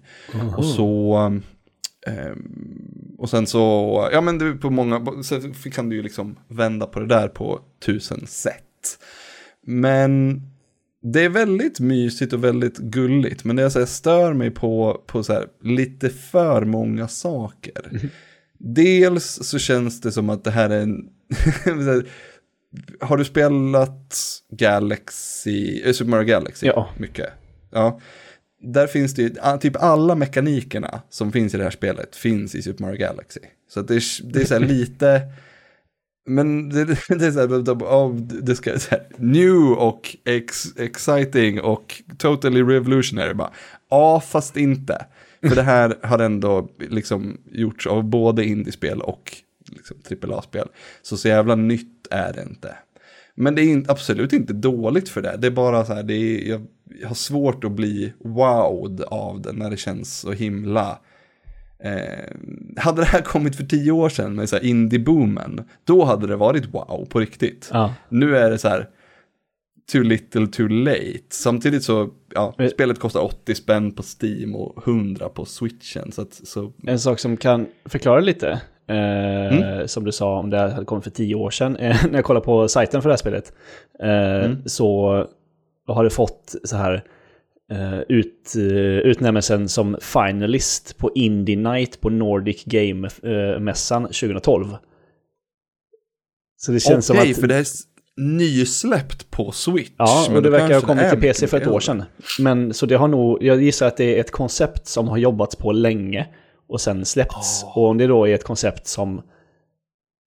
[0.56, 1.16] Och så,
[2.06, 6.86] ehm, och sen så, ja men är på många, så kan du ju liksom vända
[6.86, 8.98] på det där på tusen sätt.
[9.66, 10.42] Men
[11.02, 15.02] det är väldigt mysigt och väldigt gulligt, men det jag så här stör mig på,
[15.06, 18.10] på så här, lite för många saker.
[18.58, 21.08] Dels så känns det som att det här är en...
[23.00, 24.16] har du spelat
[24.50, 26.66] Galaxy, äh, Super Mario Galaxy?
[26.66, 26.88] Ja.
[26.98, 27.28] Mycket.
[27.70, 28.00] Ja.
[28.60, 32.62] Där finns det ju, typ alla mekanikerna som finns i det här spelet finns i
[32.62, 33.40] Super Mario Galaxy.
[33.68, 35.22] Så det är, det är så här lite...
[36.26, 41.60] Men det, det är så här, oh, det ska så här, new och ex, exciting
[41.60, 43.34] och totally revolutionary.
[43.34, 43.52] Bara,
[43.92, 45.06] Ja, fast inte.
[45.48, 49.36] För det här har ändå liksom gjorts av både indiespel och
[49.72, 49.96] liksom
[50.30, 50.68] AAA-spel.
[51.02, 52.76] Så så jävla nytt är det inte.
[53.34, 55.36] Men det är in, absolut inte dåligt för det.
[55.38, 56.66] Det är bara så här, det är, jag,
[57.00, 60.98] jag har svårt att bli wowed av det när det känns så himla
[61.84, 62.28] Eh,
[62.76, 66.36] hade det här kommit för tio år sedan med så här indie-boomen, då hade det
[66.36, 67.70] varit wow på riktigt.
[67.72, 67.94] Ja.
[68.08, 68.88] Nu är det så här,
[69.92, 71.22] too little too late.
[71.30, 76.12] Samtidigt så, ja, Men- spelet kostar 80 spänn på Steam och 100 på switchen.
[76.12, 79.88] Så, att, så En sak som kan förklara lite, eh, Mm.
[79.88, 82.44] som du sa om det hade kommit för tio år sedan, eh, när jag kollade
[82.46, 83.52] på sajten för det här spelet,
[84.02, 84.62] eh, Mm.
[84.66, 85.26] så
[85.86, 87.04] har det fått så här
[87.72, 88.62] eh, ut, eh,
[89.10, 94.66] utnämnelsen som finalist på Indie Night på Nordic Game-mässan 2012.
[96.56, 97.36] Så det känns som Okej, att...
[97.40, 97.66] för det är
[98.16, 99.90] nysläppt på Switch.
[99.96, 102.02] Ja, men och det då verkar ha kommit till PC för ett år sedan.
[102.38, 105.56] Men så det har nog, jag gissar att det är ett koncept som har jobbats
[105.56, 106.26] på länge
[106.72, 107.64] och sen släppts.
[107.64, 107.72] Ah.
[107.74, 109.22] Och om det då är ett koncept som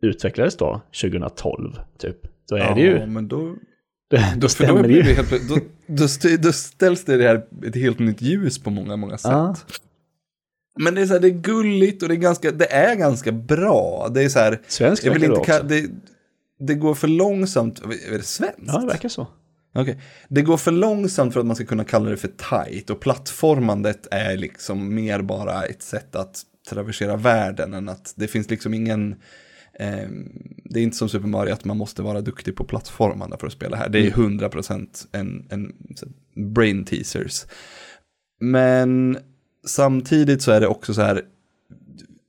[0.01, 2.17] utvecklades då 2012, typ,
[2.49, 3.37] då är Ja, det ju, men då,
[4.09, 5.01] då då, stämmer det ju.
[5.01, 5.55] helt, då,
[5.87, 6.07] då,
[6.39, 9.31] då ställs det här ett helt nytt ljus på många, många sätt.
[9.31, 9.55] Ja.
[10.79, 13.31] Men det är så här, det är gulligt och det är ganska, det är ganska
[13.31, 14.09] bra.
[14.13, 15.89] Det är så här, Svensk jag vill inte det,
[16.59, 18.61] det går för långsamt, är det svenskt?
[18.67, 19.27] Ja, det verkar så.
[19.75, 19.99] Okej.
[20.27, 24.07] Det går för långsamt för att man ska kunna kalla det för tight och plattformandet
[24.11, 29.15] är liksom mer bara ett sätt att traversera världen än att det finns liksom ingen
[29.79, 30.09] eh,
[30.63, 33.53] det är inte som Super Mario att man måste vara duktig på plattformarna för att
[33.53, 33.89] spela här.
[33.89, 37.45] Det är 100% en, en så, brain teasers.
[38.39, 39.17] Men
[39.67, 41.21] samtidigt så är det också så här,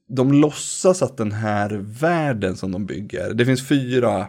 [0.08, 4.26] de låtsas att den här världen som de bygger, det finns fyra,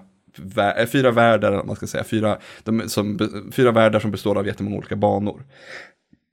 [0.92, 3.20] fyra världar, man ska säga, fyra, de, som,
[3.52, 5.44] fyra världar som består av jättemånga olika banor.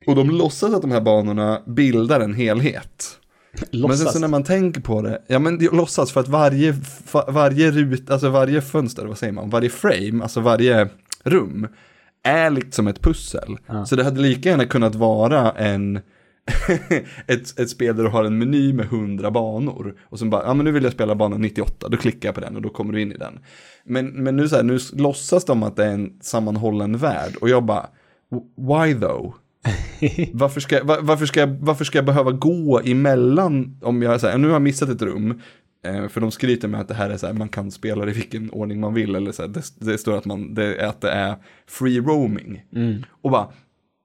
[0.07, 3.19] Och de låtsas att de här banorna bildar en helhet.
[3.53, 4.13] Men sen Låtsas.
[4.13, 6.75] så när man tänker på det, ja men det låtsas för att varje,
[7.29, 10.89] varje rut, alltså varje fönster, vad säger man, varje frame, alltså varje
[11.23, 11.69] rum
[12.23, 13.57] är liksom ett pussel.
[13.67, 13.87] Ja.
[13.87, 16.01] Så det hade lika gärna kunnat vara en,
[17.27, 19.95] ett, ett spel där du har en meny med 100 banor.
[20.03, 22.41] Och så bara, ja men nu vill jag spela bana 98, då klickar jag på
[22.41, 23.39] den och då kommer du in i den.
[23.85, 27.49] Men, men nu så här, nu låtsas de att det är en sammanhållen värld och
[27.49, 27.87] jag bara,
[28.57, 29.35] why though?
[30.33, 34.39] varför, ska, va- varför, ska jag, varför ska jag behöva gå emellan om jag säger
[34.39, 35.41] nu har jag missat ett rum.
[35.87, 38.11] Eh, för de skryter med att det här är så här, man kan spela det
[38.11, 39.15] i vilken ordning man vill.
[39.15, 41.37] Eller så här, det, det står att, man, det, att det är
[41.69, 42.65] free roaming.
[43.23, 43.49] Och bara,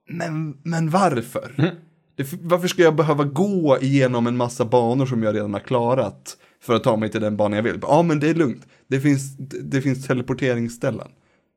[0.09, 1.71] men, men varför?
[2.19, 6.37] Det, varför ska jag behöva gå igenom en massa banor som jag redan har klarat?
[6.61, 7.79] För att ta mig till den banan jag vill.
[7.81, 8.67] Ja men det är lugnt.
[8.87, 11.07] Det finns, det, det finns teleporteringsställen.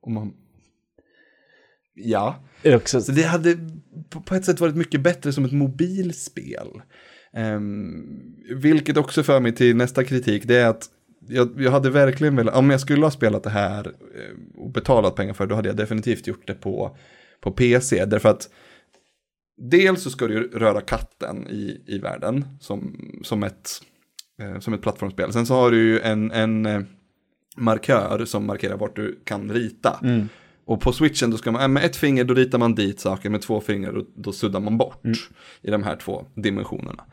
[0.03, 0.33] Och man...
[1.94, 2.37] Ja.
[2.64, 3.59] Också, Så det hade
[4.11, 6.68] på, på ett sätt varit mycket bättre som ett mobilspel.
[7.33, 8.05] Ehm,
[8.57, 10.88] vilket också för mig till nästa kritik, det är att
[11.29, 15.14] jag, jag hade verkligen velat, om jag skulle ha spelat det här eh, och betalat
[15.14, 16.96] pengar för det, då hade jag definitivt gjort det på,
[17.40, 18.05] på PC.
[18.05, 18.48] Därför att
[19.62, 23.70] dels så ska du röra katten i, i världen som, som, ett,
[24.40, 25.33] eh, som ett plattformsspel.
[25.33, 26.81] Sen så har du ju en, en eh,
[27.57, 30.01] markör som markerar vart du kan rita.
[30.64, 33.31] Och på switchen då ska man, äh, med ett finger då ritar man dit saker,
[33.31, 35.03] med två fingrar då, då suddar man bort
[35.62, 37.05] i de här två dimensionerna.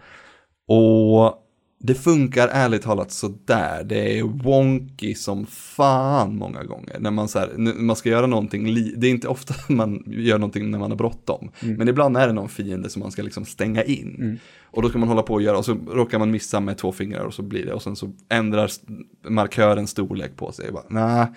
[0.68, 1.49] Och
[1.82, 3.84] det funkar ärligt talat sådär.
[3.84, 7.00] Det är wonky som fan många gånger.
[7.00, 10.72] När man, så här, man ska göra någonting, det är inte ofta man gör någonting
[10.72, 11.52] när man har bråttom.
[11.60, 14.40] Men ibland är det någon fiende som man ska liksom stänga in.
[14.64, 16.92] Och då ska man hålla på och göra, och så råkar man missa med två
[16.92, 17.74] fingrar och så blir det.
[17.74, 18.72] Och sen så ändrar
[19.28, 20.72] markören storlek på sig.
[20.72, 21.28] Bara, nah.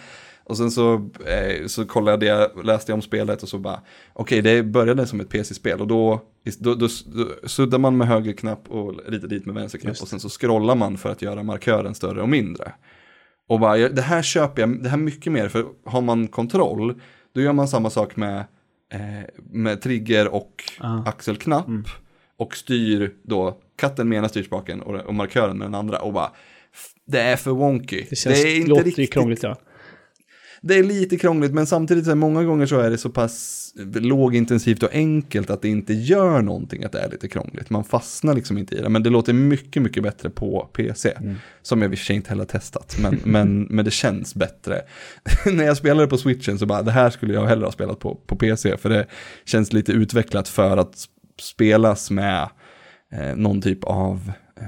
[0.45, 3.81] Och sen så, eh, så kollade jag, läste jag om spelet och så bara,
[4.13, 6.21] okej det började som ett PC-spel och då,
[6.59, 10.09] då, då, då suddar man med höger knapp och ritar dit med vänster knapp och
[10.09, 12.73] sen så scrollar man för att göra markören större och mindre.
[13.49, 17.01] Och bara, det här köper jag, det här mycket mer, för har man kontroll,
[17.35, 18.39] då gör man samma sak med,
[18.93, 19.01] eh,
[19.53, 21.03] med trigger och Ah.
[21.07, 21.67] axelknapp
[22.37, 26.31] och styr då katten med ena styrspaken och, och markören med den andra och bara,
[27.07, 28.05] det är för wonky.
[28.11, 29.57] det känns, är inte riktigt krångligt ja.
[30.65, 33.63] Det är lite krångligt, men samtidigt så är många gånger så är det så pass
[33.95, 37.71] lågintensivt och enkelt att det inte gör någonting att det är lite krångligt.
[37.71, 41.15] Man fastnar liksom inte i det, men det låter mycket, mycket bättre på PC.
[41.63, 44.81] Som jag i och för sig inte heller testat, men, men, men det känns bättre.
[45.53, 48.15] När jag spelade på switchen så bara, det här skulle jag hellre ha spelat på,
[48.15, 49.07] på PC, för det
[49.45, 51.09] känns lite utvecklat för att
[51.41, 52.49] spelas med
[53.13, 54.67] eh, någon typ av eh,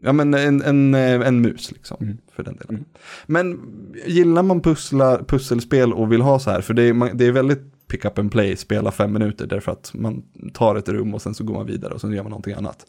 [0.00, 2.84] Ja men en, en, eh, en mus liksom, för den delen.
[3.26, 3.60] Men
[4.06, 7.32] gillar man pussla, pusselspel och vill ha så här, för det är, man, det är
[7.32, 11.22] väldigt pick up and play, spela fem minuter, därför att man tar ett rum och
[11.22, 12.86] sen så går man vidare och sen gör man någonting annat.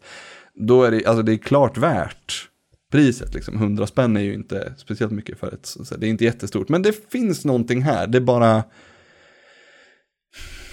[0.54, 2.48] Då är det, alltså det är klart värt
[2.92, 3.54] priset, liksom.
[3.54, 6.82] 100 spänn är ju inte speciellt mycket för ett, så det är inte jättestort, men
[6.82, 8.62] det finns någonting här, det är bara,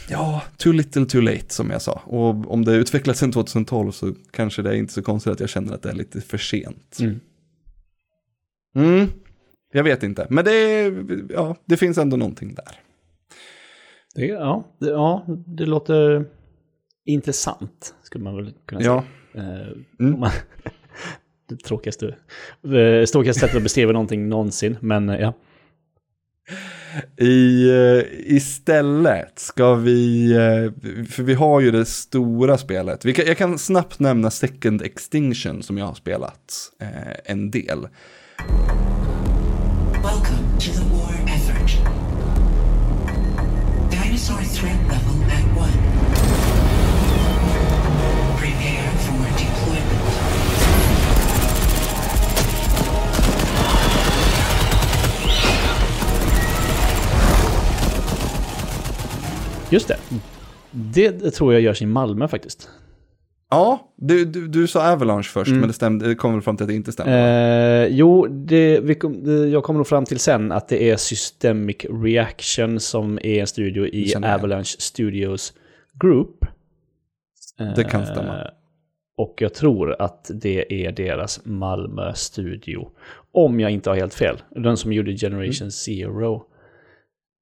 [0.10, 2.02] Ja, too little too late som jag sa.
[2.06, 5.50] Och om det utvecklats sedan 2012 så kanske det är inte så konstigt att jag
[5.50, 6.98] känner att det är lite för sent.
[7.00, 7.20] Mm.
[8.76, 9.08] Mm,
[9.74, 10.28] jag vet inte.
[10.30, 10.94] Men det,
[11.30, 12.80] ja, det finns ändå någonting där.
[14.16, 16.26] Det, ja, det, ja, det låter
[17.06, 18.92] intressant, skulle man väl kunna säga.
[18.94, 19.68] Ja, Eh,
[20.00, 20.20] Mm.
[20.20, 20.32] man,
[21.50, 22.08] det tråkigaste,
[22.64, 25.34] eh, tråkigaste sättet att beskriva någonting någonsin, men eh, ja.
[27.18, 33.06] I, eh, istället ska vi, eh, för vi har ju det stora spelet.
[33.06, 36.88] Vi kan, jag kan snabbt nämna Second Extinction som jag har spelat eh,
[37.26, 37.88] en del.
[40.04, 41.78] Welcome to the war effort.
[43.92, 45.87] Dinosaur threat level at one.
[59.70, 59.98] Just det.
[60.72, 62.70] Det tror jag görs i Malmö faktiskt.
[63.50, 66.64] Ja, du, du, du sa Avalanche först, men det, stämde, det kom väl fram till
[66.64, 67.12] att det inte stämde.
[67.14, 67.18] va?
[67.20, 70.98] Eh, jo, det, vi kom, det, jag kommer nog fram till sen att det är
[70.98, 74.14] Systemic Reaction som är en studio i.
[74.16, 75.54] Avalanche Studios
[76.02, 76.46] Group.
[77.76, 78.48] Det kan Eh, stämma.
[79.18, 82.90] Och jag tror att det är deras Malmö-studio.
[83.32, 84.38] Om jag inte har helt fel.
[84.56, 85.72] Den som gjorde Generation Mm.
[85.72, 86.44] Zero.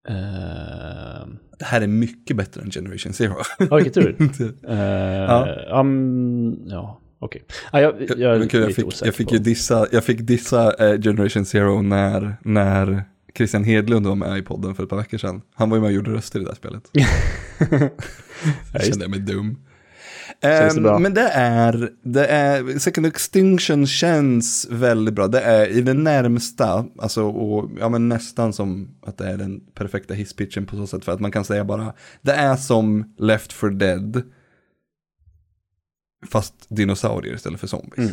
[0.07, 3.35] Eh, Det här är mycket bättre än Generation Zero.
[3.69, 4.15] ja, vilken tur.
[4.69, 5.79] Eh, ja.
[5.79, 7.43] um, ja, okej.
[7.71, 11.45] Ja, jag, jag, jag fick, osäker jag fick ju dissa, jag fick dissa eh, Generation
[11.45, 13.03] Zero när, när
[13.37, 15.41] Christian Hedlund var med i podden för ett par veckor sedan.
[15.55, 16.83] Han var ju med och gjorde röster i det här spelet.
[18.73, 19.57] Ja, Jag kände mig dum.
[20.45, 20.99] Känns det Ehm, bra?
[20.99, 25.27] men det är, det är, Second Extinction känns väldigt bra.
[25.27, 29.60] Det är i det närmsta, alltså och, ja, men nästan som att det är den
[29.73, 31.05] perfekta hisspitchen på så sätt.
[31.05, 34.23] För att man kan säga bara, det är som Left for Dead.
[36.31, 37.97] Fast dinosaurier istället för zombies.
[37.97, 38.12] Mm.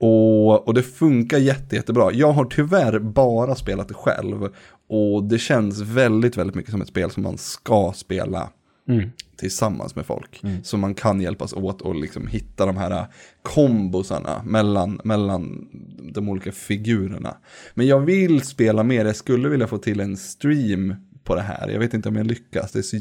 [0.00, 2.12] Och, och det funkar jätte, jättebra.
[2.12, 4.48] Jag har tyvärr bara spelat det själv.
[4.88, 8.50] Och det känns väldigt, väldigt mycket som ett spel som man ska spela
[8.88, 9.10] Mm.
[9.36, 10.42] tillsammans med folk.
[10.62, 13.06] Så man kan hjälpas åt och liksom hitta de här
[13.42, 15.68] kombosarna mellan, mellan
[16.14, 17.36] de olika figurerna.
[17.74, 20.94] Men jag vill spela mer, jag skulle vilja få till en stream
[21.24, 21.68] på det här.
[21.68, 22.96] Jag vet inte om jag lyckas, det är så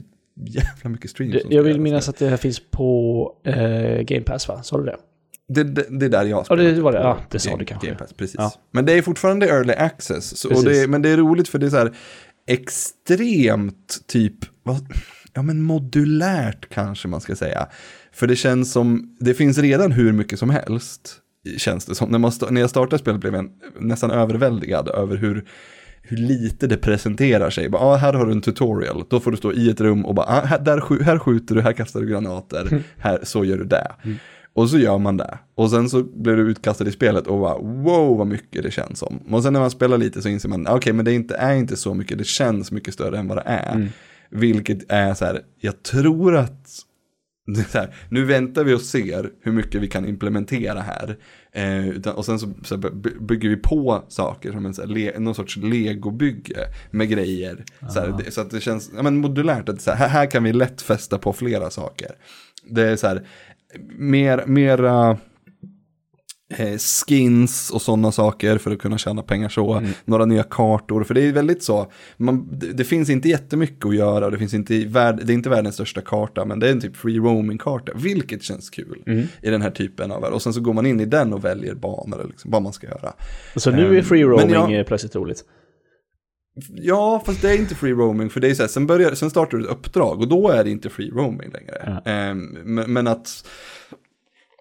[0.45, 1.33] jävla mycket streams.
[1.33, 4.63] Det, jag vill minnas att det här finns på eh, Game Pass, va?
[4.63, 4.97] Sa du det?
[5.47, 6.63] det, det, det är där jag Ja, spelar.
[6.63, 6.97] det var det.
[6.99, 7.87] Ja, det sa du kanske.
[7.87, 8.35] Game Pass, precis.
[8.37, 8.51] Ja.
[8.71, 10.37] Men det är fortfarande early access.
[10.37, 11.95] Så, det, men det är roligt för det är så här
[12.47, 14.87] extremt typ, vad,
[15.33, 17.67] ja men modulärt kanske man ska säga.
[18.11, 21.19] För det känns som, det finns redan hur mycket som helst,
[21.57, 22.09] känns det som.
[22.09, 25.45] När, man, när jag startade spelet blev jag nästan överväldigad över hur
[26.05, 27.69] hur lite det presenterar sig.
[27.69, 30.15] Bara, ah, här har du en tutorial, då får du stå i ett rum och
[30.15, 33.63] bara, ah, här, där, här skjuter du, här kastar du granater, här, så gör du
[33.63, 33.91] det.
[34.53, 35.37] Och så gör man det.
[35.55, 38.99] Och sen så blir du utkastad i spelet och bara, wow vad mycket det känns
[38.99, 39.17] som.
[39.17, 41.55] Och sen när man spelar lite så inser man, okej men det är inte, är
[41.55, 43.87] inte så mycket, det känns mycket större än vad det är.
[44.33, 46.67] Vilket är så här, jag tror att
[47.73, 51.17] här, nu väntar vi och ser hur mycket vi kan implementera här.
[51.51, 54.81] Eh, utan, och sen så, så här, by- bygger vi på saker som en, så
[54.81, 56.57] här, le, någon sorts legobygge
[56.91, 57.63] med grejer.
[57.93, 60.43] Så, här, det, så att det känns ja, men modulärt, att så här, här- kan
[60.43, 62.11] vi lätt fästa på flera saker.
[62.69, 63.27] Det är så här,
[63.97, 65.17] mer, mera
[67.07, 69.81] skins och sådana saker för att kunna tjäna pengar så.
[70.05, 74.29] Några nya kartor, för det är väldigt så, man, det, finns inte jättemycket att göra,
[74.29, 76.95] det, finns inte, värld, det är inte världens största karta, men det är en typ
[76.95, 79.03] free roaming-karta, vilket känns kul
[79.41, 80.33] i den här typen av värld.
[80.33, 82.87] Och sen så går man in i den och väljer banor, liksom, vad man ska
[82.87, 83.13] göra.
[83.55, 85.43] Så nu är Ehm, free roaming jag- eh, plötsligt roligt.
[86.69, 89.29] Ja, fast det är inte free roaming, för det är så här, sen, börjar, sen
[89.29, 92.01] startar du ett uppdrag och då är det inte free roaming längre.
[92.05, 93.45] Ehm, men, men att,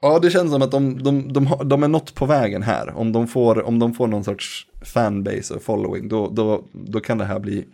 [0.03, 2.97] ja det känns som att de, de, de, de är något på vägen här.
[2.97, 7.19] Om de får, om de får någon sorts fanbase och following, då, då, då kan
[7.19, 7.65] det här bli,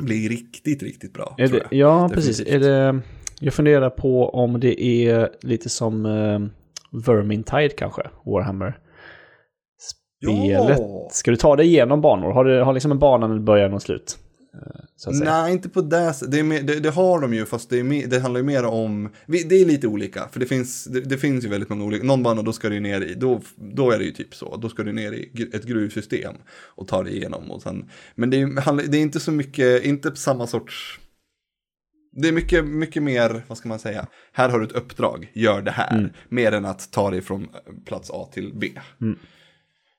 [0.00, 1.34] bli riktigt, riktigt bra.
[1.36, 2.40] Det, ja, precis.
[2.40, 2.62] Är Definitivt.
[2.62, 3.00] det,
[3.40, 6.48] jag funderar på om det är lite som uh,
[6.92, 8.78] Vermintide kanske, Warhammer.
[9.78, 10.78] Spelet.
[10.78, 11.08] Ja.
[11.10, 12.32] Ska du ta dig igenom banor?
[12.32, 14.18] Har du har liksom en bana med början och slut?
[15.24, 18.06] Nej, inte på det det, mer- det, det har de ju, fast det, är mer,
[18.06, 21.44] det handlar ju mer om, det är lite olika, för det finns, det, det finns
[21.44, 24.04] ju väldigt många olika, någon bana då ska du ner i, då, då är det
[24.04, 27.62] ju typ så, då ska du ner i ett gruvsystem och ta dig igenom och
[27.62, 31.00] sen, men det är, det är inte så mycket, inte samma sorts,
[32.12, 35.62] det är mycket, mycket mer, vad ska man säga, här har du ett uppdrag, gör
[35.62, 37.48] det här, mer än att ta dig från
[37.84, 38.68] plats A till B.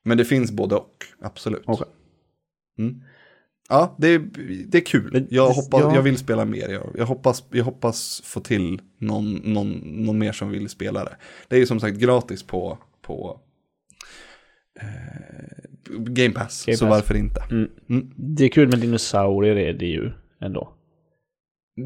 [0.03, 1.63] Men det finns både och, absolut.
[1.65, 1.87] Okej.
[3.71, 4.19] Ja, det är,
[4.67, 5.27] det är kul.
[5.29, 5.95] Jag, hoppas, ja.
[5.95, 6.69] jag vill spela mer.
[6.69, 11.15] Jag, jag, hoppas, jag hoppas få till någon, någon, någon mer som vill spela det.
[11.47, 13.39] Det är ju som sagt gratis på, på
[14.79, 14.85] eh,
[15.97, 16.89] Game Pass, Game så Pass.
[16.89, 17.41] varför inte?
[17.51, 18.11] Mm.
[18.15, 20.73] Det är kul med dinosaurier är det ju ändå.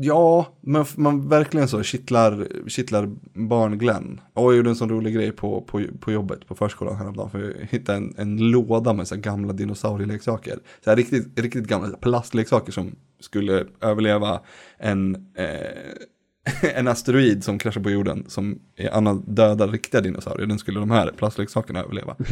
[0.02, 4.22] Ja, men man verkligen så kittlar, kittlar barn Glenn.
[4.34, 7.30] Och jag gjorde en sån rolig grej på, på, på jobbet på förskolan häromdagen.
[7.30, 10.60] För jag hittade en, en låda med så gamla dinosaurieleksaker.
[10.84, 14.40] Så här riktigt, riktigt gamla plastleksaker som skulle överleva
[14.78, 18.26] en, eh, en asteroid som kraschar på jorden.
[18.28, 20.48] Som är annan döda riktiga dinosaurier.
[20.48, 22.16] Den skulle de här plastleksakerna överleva.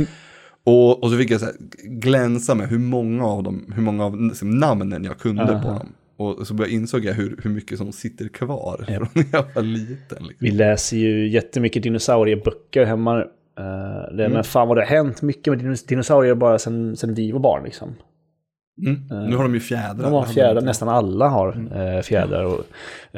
[0.66, 4.06] Och, och så fick jag så här glänsa med hur många av dem, hur många
[4.06, 5.80] av liksom, namnen jag kunde på Aha.
[5.80, 5.94] dem.
[6.18, 10.24] Och så insåg jag hur, hur mycket som sitter kvar från när jag var liten.
[10.24, 10.38] Liksom.
[10.40, 13.18] Vi läser ju jättemycket dinosaurieböcker hemma.
[13.60, 14.32] Uh, det, Mm.
[14.32, 17.40] Men fan vad det har hänt mycket med dinos- dinosaurier bara sen, sen vi var
[17.40, 17.96] barn liksom.
[18.86, 19.30] Mm.
[19.30, 20.04] Nu har de ju fjädrar.
[20.04, 22.66] De har fjädrar, nästan alla har eh, fjädrar och,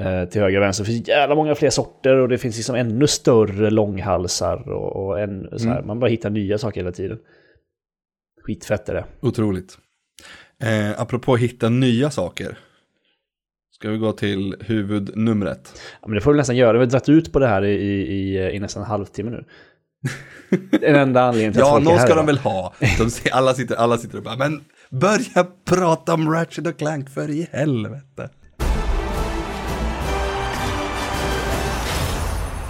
[0.02, 0.84] eh, till höger och vänster.
[0.84, 5.20] Det finns jävla många fler sorter och det finns liksom ännu större långhalsar och, och
[5.20, 7.18] en, så här, man bara hittar nya saker hela tiden.
[8.42, 9.06] Skitfett är det.
[9.22, 9.78] Otroligt.
[10.64, 12.58] Eh, apropå hitta nya saker.
[13.76, 15.82] Ska vi gå till huvudnumret?
[16.02, 16.74] Ja, men det får vi nästan göra.
[16.74, 19.44] Vi har dragit ut på det här i, i, i nästan en halvtimme nu.
[20.80, 22.18] Den enda anledningen till att Ja, folk är någon här ska idag.
[22.18, 22.74] de väl ha.
[22.98, 27.10] De ser, alla, sitter, alla sitter och bara, men börja prata om Ratchet och Clank
[27.10, 28.30] för i helvete.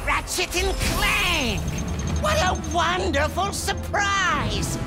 [0.07, 1.61] Ratchet and Clank!
[2.21, 4.79] What a wonderful surprise!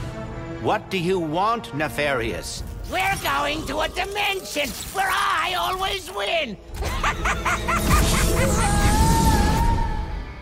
[0.64, 2.64] What do you want, Nefarious?
[2.92, 6.56] We're going to a dimension where I always win!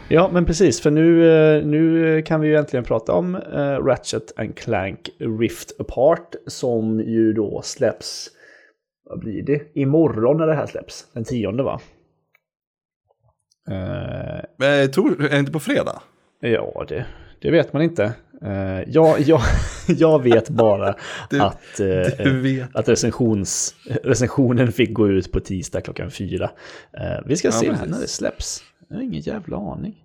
[0.08, 0.80] Ja, men precis.
[0.80, 5.80] För nu, eh, nu kan vi ju äntligen prata om eh, Ratchet and Clank Rift
[5.80, 8.28] Apart som ju då släpps,
[9.04, 9.62] vad blir det?
[9.74, 11.06] Imorgon när det här släpps.
[11.12, 11.80] Den tionde va?
[13.68, 16.02] Eh, tror, är det inte på fredag?
[16.40, 17.06] ja, det,
[17.40, 18.12] det vet man inte.
[18.42, 19.40] Eh, jag, jag,
[19.88, 20.94] jag vet bara
[21.30, 22.76] Du- att, eh, du vet.
[22.76, 26.50] att recensions, recensionen fick gå ut på tisdag klockan fyra.
[26.92, 28.62] Eh, vi ska Ja, se när det släpps.
[28.88, 30.02] Jag har ingen jävla aning.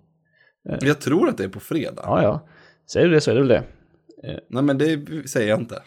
[0.80, 2.02] Jag tror att det är på fredag.
[2.06, 2.46] Ja, ja.
[2.92, 3.62] Säger du det så är det väl det.
[4.50, 5.82] Nej, men det säger jag inte.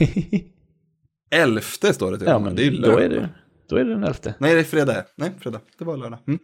[1.30, 3.28] Elfte står det till Ja, men det är då är det,
[3.68, 4.34] då är det den elfte.
[4.38, 5.04] Nej, det är fredag.
[5.16, 5.60] Nej, fredag.
[5.78, 6.18] Det var lördag.
[6.26, 6.38] Mm.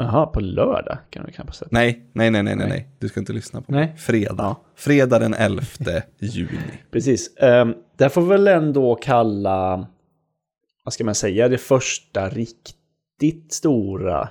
[0.00, 1.68] Jaha, på lördag kan du knappast säga.
[1.72, 2.88] Nej, nej, nej, nej, nej, nej.
[2.98, 3.86] Du ska inte lyssna på mig.
[3.86, 3.96] Nej.
[3.98, 4.34] Fredag.
[4.38, 4.60] Ja.
[4.76, 5.62] Fredag den 11
[6.18, 6.58] juni.
[6.90, 7.30] Precis.
[7.42, 9.86] Um, det här får vi väl ändå kalla,
[10.84, 14.28] vad ska man säga, det första riktigt stora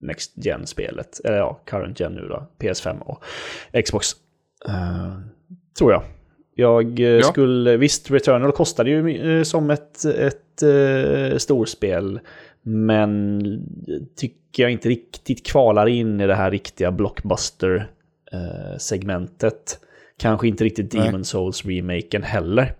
[0.00, 1.20] Next Gen-spelet.
[1.24, 2.46] Eller ja, Current Gen nu då.
[2.58, 3.24] PS5 och
[3.84, 4.12] Xbox.
[4.68, 5.18] Eh,
[5.78, 6.02] tror jag.
[6.54, 7.22] Jag eh, Ja.
[7.22, 12.20] skulle, visst, Returnal kostade ju eh, som ett, ett uh, storspel.
[12.64, 13.42] Men
[14.16, 19.78] tycker jag inte riktigt kvalar in i det här riktiga blockbuster-segmentet.
[20.18, 20.90] Kanske inte riktigt.
[20.90, 22.74] Demon Souls-remaken heller.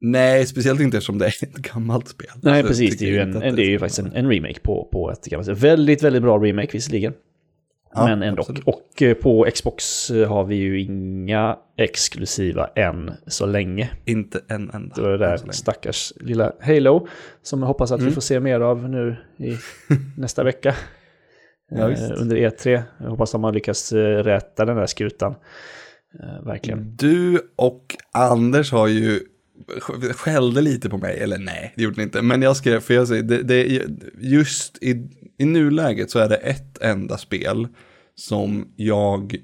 [0.00, 2.30] Nej, speciellt inte eftersom det är ett gammalt spel.
[2.42, 2.98] Nej, precis.
[2.98, 5.48] Det är ju en, det är ju faktiskt en, en remake på, på ett gammalt
[5.48, 7.12] Väldigt, väldigt bra remake visserligen.
[7.94, 8.40] Ja, men ändå.
[8.40, 8.64] absolut.
[8.66, 13.90] Och eh, på Xbox eh, har vi ju inga exklusiva än så länge.
[14.04, 14.94] Inte en enda.
[14.94, 17.06] Det var det där stackars lilla Halo
[17.42, 18.08] som jag hoppas att Mm.
[18.08, 19.56] vi får se mer av nu i
[20.16, 20.74] nästa vecka.
[21.70, 22.82] Ja, eh, under E3.
[23.00, 25.34] Jag hoppas de har lyckats eh, rätta den där skutan.
[26.22, 26.96] Eh, verkligen.
[26.96, 29.20] Du och Anders har ju
[30.12, 32.22] skällde lite på mig, eller nej, det gjorde ni inte.
[32.22, 33.86] Men jag skrev, för jag säger, det, det,
[34.18, 37.68] just i, i nuläget så är det ett enda spel
[38.14, 39.36] som jag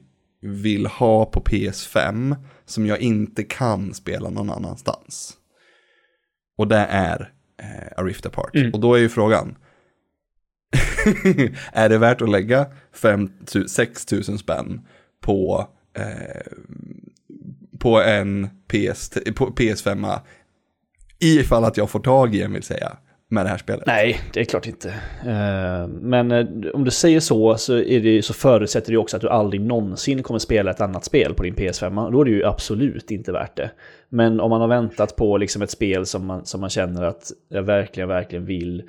[0.43, 5.37] vill ha på PS5, som jag inte kan spela någon annanstans.
[6.59, 8.57] Och det är eh, A Rift Apart.
[8.73, 9.57] Och då är ju frågan,
[11.73, 13.31] är det värt att lägga 5
[13.69, 14.81] 6 000 spänn
[15.21, 16.53] på, eh,
[17.85, 20.19] på en PS, på PS5
[21.21, 22.93] ifall att jag får tag i en vill säga
[23.31, 23.87] med det här spelet?
[23.87, 24.89] Nej, det är klart inte.
[25.27, 29.21] Eh, Men eh, om du säger så så, är det, så förutsätter det också att
[29.23, 32.11] du aldrig någonsin kommer spela ett annat spel på din PS5.
[32.13, 33.71] Då är det ju absolut inte värt det.
[34.09, 37.33] Men om man har väntat på liksom ett spel som man, som man känner att
[37.49, 38.83] jag verkligen, verkligen vill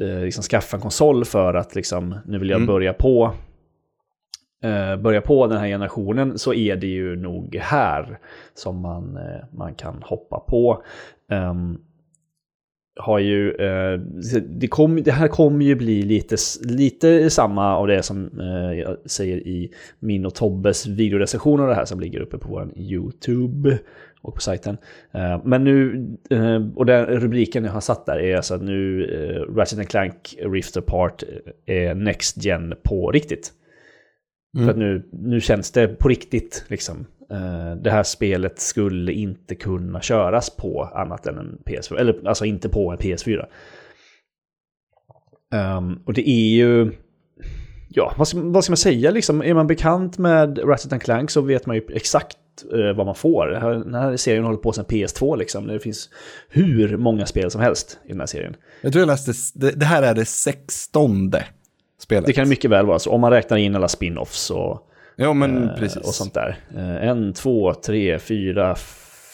[0.00, 2.66] eh, liksom skaffa en konsol för att liksom, nu vill jag Mm.
[2.66, 3.32] börja på
[4.62, 8.18] Eh, börja på den här generationen så är det ju nog här
[8.54, 10.82] som man, eh, man kan hoppa på.
[11.28, 11.78] Um,
[13.00, 14.00] har ju, uh,
[14.48, 18.96] det, kom, det här kommer ju bli lite, lite samma av det som uh, jag
[19.04, 23.78] säger i min och Tobbes videorecension av det här som ligger uppe på vår YouTube
[24.22, 24.76] och på sajten.
[25.14, 26.06] Uh, men nu,
[26.76, 30.76] och den rubriken jag har satt där är alltså att nu eh, Ratchet Clank Rift
[30.76, 31.22] Apart
[31.66, 33.52] är Next Gen på riktigt.
[34.58, 37.06] För att nu, nu känns det på riktigt liksom.
[37.30, 41.98] Eh, det här spelet skulle inte kunna köras på annat än en PS4.
[41.98, 43.46] Eller alltså inte på en PS4.
[45.52, 46.92] Ehm, och det är ju...
[47.88, 49.42] Ja, vad ska, vad ska man säga liksom?
[49.42, 52.36] Är man bekant med Ratchet Clank så vet man ju exakt
[52.72, 53.46] eh, vad man får.
[53.46, 55.66] Den här, den här serien håller på sedan PS2 liksom.
[55.66, 56.10] Det finns
[56.48, 58.56] hur många spel som helst i den här serien.
[58.82, 61.44] Jag tror jag läste, det, det här är det sextonde
[62.00, 62.26] spelet.
[62.26, 63.10] Det kan mycket väl vara så.
[63.10, 64.86] Om man räknar in alla spin-offs och...
[65.16, 65.96] Ja, men Eh, precis.
[65.96, 66.56] Och sånt där.
[66.76, 68.74] Eh, En, två, tre, fyra,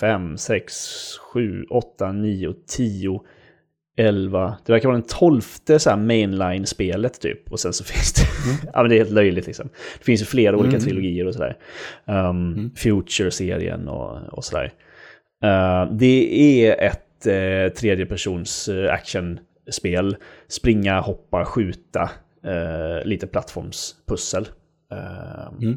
[0.01, 0.75] fem, sex,
[1.33, 3.21] sju, åtta, nio, tio,
[3.97, 4.57] elva.
[4.67, 7.53] Det verkar vara den tolfte så mainline-spelet typ.
[7.53, 8.23] Och sen så finns det...
[8.73, 9.69] ja men det är helt löjligt liksom.
[9.99, 11.57] Det finns ju flera olika trilogier och sådär.
[12.05, 14.73] Um, Future-serien och, och sådär.
[15.43, 20.17] Eh, det är ett uh, tredjepersons uh, actionspel.
[20.49, 22.11] Springa, hoppa, skjuta.
[22.47, 24.49] Eh, lite plattformspussel.
[24.92, 25.70] Eh,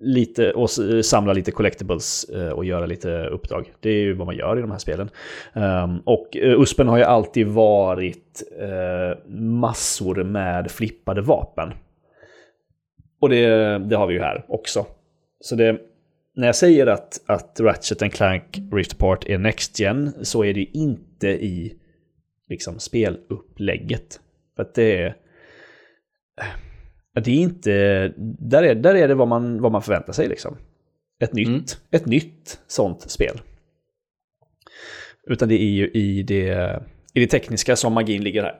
[0.00, 0.70] lite, och
[1.04, 3.72] samla lite collectibles eh, och göra lite uppdrag.
[3.80, 5.10] Det är ju vad man gör i de här spelen.
[5.52, 8.42] Um, och USPen har ju alltid varit
[9.36, 11.72] massor med flippade vapen.
[13.20, 14.86] Och det, det har vi ju här också.
[15.40, 15.80] Så det,
[16.36, 20.54] när jag säger att, att Ratchet and Clank Rift Apart är Next Gen så är
[20.54, 21.74] det inte i
[22.48, 24.20] liksom, spelupplägget.
[24.56, 25.16] För att det är...
[27.14, 27.72] Det är inte...
[28.18, 30.56] Där är, där är det vad man, vad man förväntar sig liksom.
[31.20, 33.40] Ett nytt, ett nytt sånt spel.
[35.26, 36.82] Utan det är ju i det,
[37.14, 38.58] i det tekniska som magin ligger här.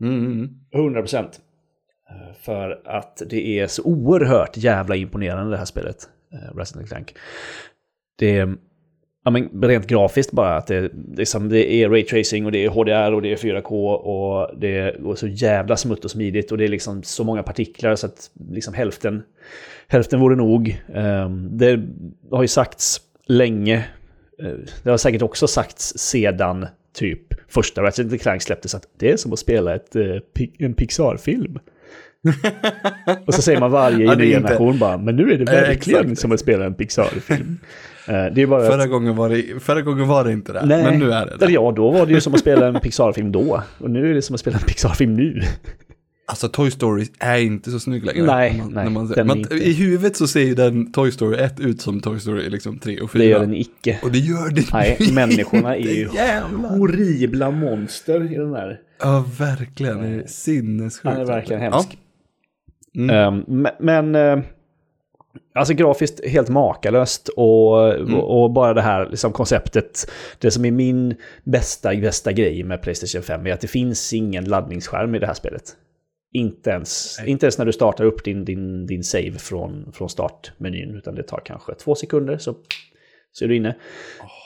[0.00, 0.50] Mm, mm.
[0.74, 1.40] 100 procent.
[2.40, 6.08] För att det är så oerhört jävla imponerande det här spelet.
[6.34, 7.14] Uh, Resident Clank.
[8.18, 8.56] Det är
[9.24, 12.64] ja, men rent grafiskt bara att det, det, är som, det är raytracing och det
[12.64, 16.58] är HDR och det är 4K och det är så jävla smutt och smidigt och
[16.58, 19.22] det är liksom så många partiklar så att liksom hälften,
[19.88, 20.82] hälften vore nog.
[20.94, 21.80] Um, det
[22.30, 23.76] har ju sagts länge,
[24.42, 24.52] eh,
[24.82, 29.32] det har säkert också sagts sedan typ första Ratchet Clank släpptes att det är som
[29.32, 30.16] att spela ett, eh,
[30.58, 31.58] en Pixar-film.
[33.26, 36.32] och så säger man varje Ja, generation bara, men nu är det verkligen exakt, som
[36.32, 37.58] att spela en Pixar-film.
[38.08, 40.84] Eh, det är bara Förra, gången var det, förra gången var det inte det, Nej,
[40.84, 41.52] men nu är det det.
[41.52, 43.62] ja, då var det ju som att spela en Pixar-film då.
[43.78, 45.40] Och nu är det som att spela en Pixar-film nu.
[46.26, 48.26] Alltså Toy Story är inte så snygg längre.
[48.26, 49.44] Nej, man, nej, man, ser- den man.
[49.52, 53.00] I huvudet så ser ju den Toy Story 1 ut som Toy Story liksom 3
[53.00, 53.22] och 4.
[53.22, 53.98] Det gör den icke.
[54.02, 55.12] Och det gör det Nej, inte.
[55.14, 56.68] människorna är ju Jävlar.
[56.78, 58.78] horribla monster i den där.
[59.00, 60.00] Ja, verkligen.
[60.02, 61.04] Det är sinnessjukt.
[61.04, 61.70] Han är verkligen Ja.
[61.70, 61.98] hemsk.
[62.96, 63.10] Mm.
[63.16, 64.44] Ehm, men, men eh,
[65.54, 68.14] alltså grafiskt helt makalöst och, Mm.
[68.14, 70.10] och, bara det här liksom konceptet.
[70.38, 71.14] Det som är min
[71.44, 75.34] bästa, bästa grej med Playstation 5 är att det finns ingen laddningsskärm i det här
[75.34, 75.76] spelet.
[76.32, 80.94] Inte ens, inte ens när du startar upp din, din, din save från, från startmenyn,
[80.94, 82.54] utan det tar kanske två sekunder så,
[83.32, 83.74] så är du inne.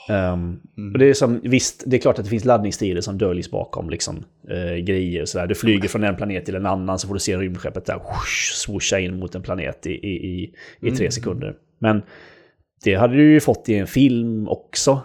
[0.09, 0.61] Ehm,
[0.93, 3.91] och det är som, visst, det är klart att det finns laddningstider som döljs bakom
[3.91, 5.23] liksom, eh, grejer.
[5.23, 5.47] och Sådär.
[5.47, 8.53] Du flyger från en planet till en annan så får du se rymdskeppet där whoosh,
[8.55, 11.55] swoosha in mot en planet i, i, i, i tre sekunder.
[11.79, 12.03] Men
[12.85, 15.01] det hade du ju fått i en film också.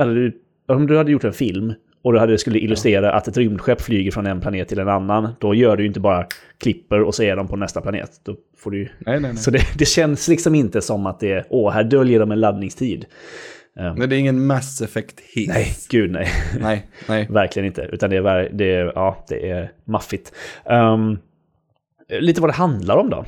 [0.00, 3.36] Eller du, om du hade gjort en film och du hade, skulle illustrera att ett
[3.36, 6.26] rymdskepp flyger från en planet till en annan, då gör du ju inte bara
[6.58, 8.10] klipper och så är de på nästa planet.
[8.24, 9.36] Då får du Nej, nej, nej.
[9.36, 12.40] så det, det känns liksom inte som att det är, åh, här döljer de en
[12.40, 13.06] laddningstid.
[13.96, 15.48] Nej, det är ingen Mass Effect-hiss.
[15.48, 16.28] Nej, gud nej.
[16.60, 17.26] nej, nej.
[17.30, 17.82] Verkligen inte.
[17.82, 20.32] Utan det är, det är, ja, det är maffigt.
[20.64, 21.18] Ehm,
[22.20, 23.18] lite vad det handlar om då.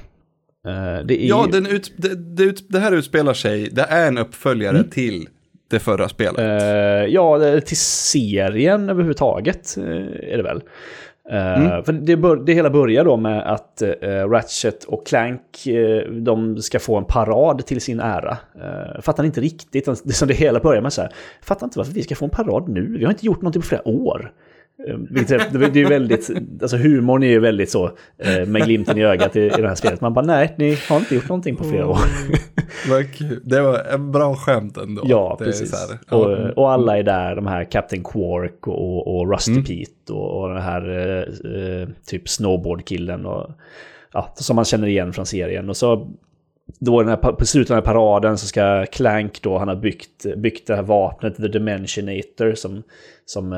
[0.70, 4.18] Eh, det är Ja, den ut, det, det, det här utspelar sig, det är en
[4.18, 4.90] uppföljare Mm.
[4.90, 5.28] till
[5.70, 6.38] det förra spelet.
[6.38, 9.84] eh, ja, till serien överhuvudtaget eh,
[10.32, 10.62] är det väl.
[11.33, 13.89] Eh, För det, bör, det hela börjar då med att eh,
[14.28, 18.39] Ratchet och Clank eh, de ska få en parad till sin ära.
[19.01, 21.12] Fattar inte riktigt, det som det hela börjar med så här.
[21.43, 23.68] Fattar inte varför vi ska få en parad nu, vi har inte gjort någonting på
[23.68, 24.33] flera år.
[24.89, 24.99] Eh,
[25.72, 26.30] Det är väldigt,
[26.62, 27.85] alltså humorn är ju väldigt så
[28.18, 30.01] eh, med glimten i ögat i, i det här spelet.
[30.01, 31.99] Man bara nej, ni har inte gjort någonting på flera år.
[33.12, 33.41] Kul.
[33.45, 35.03] Det var en bra skämt ändå.
[35.05, 35.72] Ja, det precis.
[35.72, 36.16] här, ja.
[36.16, 39.64] och, och alla är där, de här Captain Quark och, och Rusty Mm.
[39.64, 43.51] Pete och, och den här eh, eh, typ snowboardkillen och
[44.12, 45.68] ja, som man känner igen från serien.
[45.68, 46.11] Och så
[46.78, 49.76] då den här, på slutet av den här paraden så ska Clank då, han har
[49.76, 52.83] byggt, byggt det här vapnet, The Dimensionator, som,
[53.24, 53.53] som,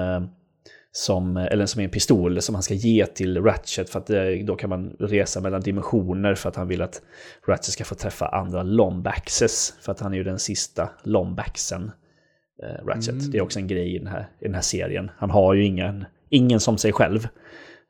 [0.96, 4.24] som, eller som är en pistol som han ska ge till Ratchet för att eh,
[4.44, 7.02] då kan man resa mellan dimensioner för att han vill att
[7.48, 11.90] Ratchet ska få träffa andra Lombaxes, för att han är ju den sista Lombaxen,
[12.62, 13.32] eh, Ratchet.
[13.32, 15.10] Det är också en grej i den här, i den här serien.
[15.16, 17.28] Han har ju ingen, ingen som sig själv.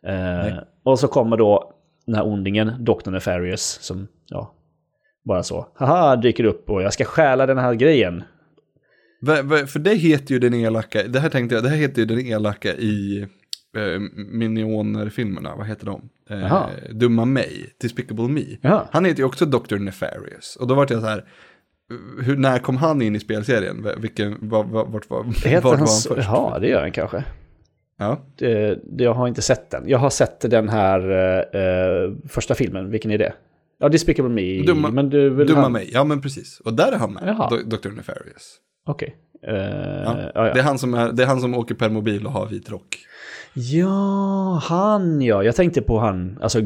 [0.06, 1.72] Eh, och så kommer då
[2.06, 3.10] den här ondingen, Dr.
[3.10, 4.54] Nefarious, som ja,
[5.24, 8.22] bara så, haha, dyker upp och jag ska stjäla den här grejen.
[9.66, 12.20] För det heter ju den elaka, det här tänkte jag, det här heter ju den
[12.20, 13.26] elaka i
[13.76, 16.08] eh, Minioner-filmerna, vad heter de?
[16.30, 16.66] Eh.
[16.90, 18.44] Dumma mig, Despicable Me.
[18.60, 18.88] Jaha.
[18.92, 19.76] Han heter ju också Dr.
[19.76, 20.56] Nefarious.
[20.56, 21.24] Och då var jag så här,
[22.22, 23.86] hur, när kom han in i spelserien?
[23.98, 26.28] Vilken, var, var, vart var, Heter vart var han först?
[26.28, 27.24] Ja, det gör han kanske.
[27.98, 28.20] Ja.
[28.36, 29.82] Det, det, jag har inte sett den.
[29.86, 32.90] Jag har sett den här eh, eh, första filmen.
[32.90, 33.32] Vilken är det?
[33.78, 34.42] Ja, Despicable Me.
[34.42, 35.72] Dumma- men du, väl Dumma han...
[35.72, 36.60] mig, ja men precis.
[36.60, 37.50] Och där är han med, Jaha.
[37.66, 37.88] Dr.
[37.88, 38.56] Nefarious.
[38.86, 39.16] Okej.
[39.46, 40.16] Eh, Ja.
[40.34, 40.54] ja, ja.
[40.54, 42.70] Det, är han som är, det är han som åker per mobil och har vit
[42.70, 42.98] rock.
[43.54, 45.42] ja, han ja.
[45.42, 46.58] Jag tänkte på han, alltså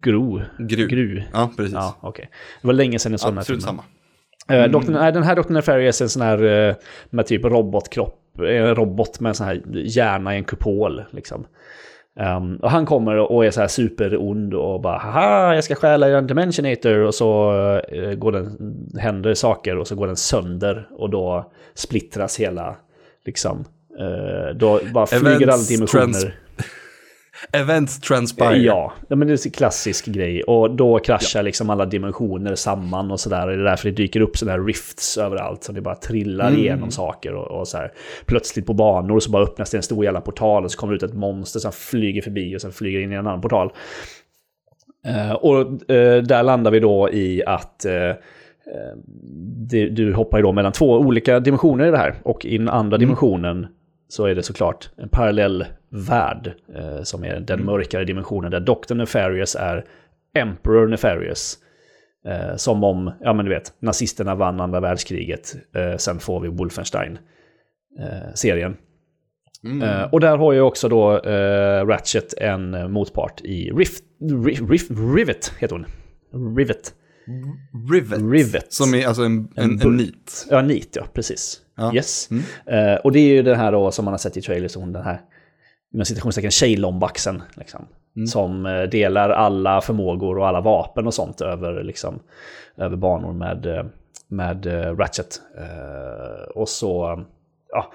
[0.00, 0.40] Gro.
[0.58, 0.86] Gru.
[0.88, 1.22] Gru.
[1.32, 1.72] Ja, precis.
[1.74, 2.28] Ja, okej.
[2.60, 3.60] Det var länge sedan jag såg den här filmen.
[3.62, 3.82] samma.
[4.48, 4.90] Eh, Dr.
[4.92, 5.52] nej, den här Dr.
[5.52, 6.74] Nefarious är en sån här eh,
[7.10, 11.04] med typ robotkropp, en robot med en sån här hjärna i en kupol.
[11.10, 11.46] Liksom.
[12.18, 16.08] Ehm, och han kommer och är så här superond och bara haha, jag ska stjäla
[16.08, 17.52] er Dimensionator och så
[17.88, 18.56] eh, går den,
[18.98, 22.76] händer saker och så går den sönder och då splittras hela,
[23.24, 23.64] liksom.
[23.98, 26.34] Eh, då bara flyger alla dimensioner.
[27.52, 28.56] Events transpire.
[28.56, 30.42] Ja, ja, men det är en klassisk grej.
[30.42, 33.46] Och då kraschar liksom alla dimensioner samman och sådär.
[33.46, 35.64] Det är därför det dyker upp sådana här rifts överallt.
[35.64, 36.60] Så det bara trillar Mm.
[36.60, 37.34] igenom saker.
[37.34, 37.92] Och, och så här.
[38.26, 40.64] Plötsligt på banor så bara öppnas det en stor jävla portal.
[40.64, 43.14] Och så kommer det ut ett monster som flyger förbi och sen flyger in i
[43.14, 43.72] en annan portal.
[45.06, 47.92] Eh, och eh, där landar vi då i att eh,
[49.70, 52.14] det, du hoppar ju då mellan två olika dimensioner i det här.
[52.22, 53.66] Och i den andra dimensionen
[54.08, 58.94] så är det såklart en parallell värld eh, som är den mörkare dimensionen där Dr.
[58.94, 59.84] Nefarious är
[60.34, 61.58] Emperor Nefarious.
[62.26, 65.56] Eh, som om, ja men du vet, nazisterna vann andra världskriget.
[65.74, 68.76] Eh, sen får vi Wolfenstein-serien.
[69.82, 74.04] Eh, och där har ju också då eh, Ratchet en motpart i Rift,
[74.44, 75.86] Rift, Rift, Rivet, heter hon.
[76.56, 76.94] Rivet.
[77.92, 78.18] Rivet.
[78.32, 78.72] Rivet.
[78.72, 79.96] Som är alltså en, en, en, bull.
[79.96, 80.46] nit.
[80.50, 81.60] Ja, NEAT ja, precis.
[81.76, 81.94] Ja.
[81.94, 82.28] Yes.
[82.66, 84.92] Eh, och det är ju den här då som man har sett i trailers, hon
[84.92, 85.20] den här,
[85.92, 87.42] med citationstecken, tjejlombaxen.
[87.54, 87.86] Liksom,
[88.26, 92.20] Som eh, delar alla förmågor och alla vapen och sånt över, liksom,
[92.76, 93.84] över banor med, eh,
[94.28, 95.40] med eh, Ratchet.
[96.54, 97.24] Och så,
[97.68, 97.92] ja,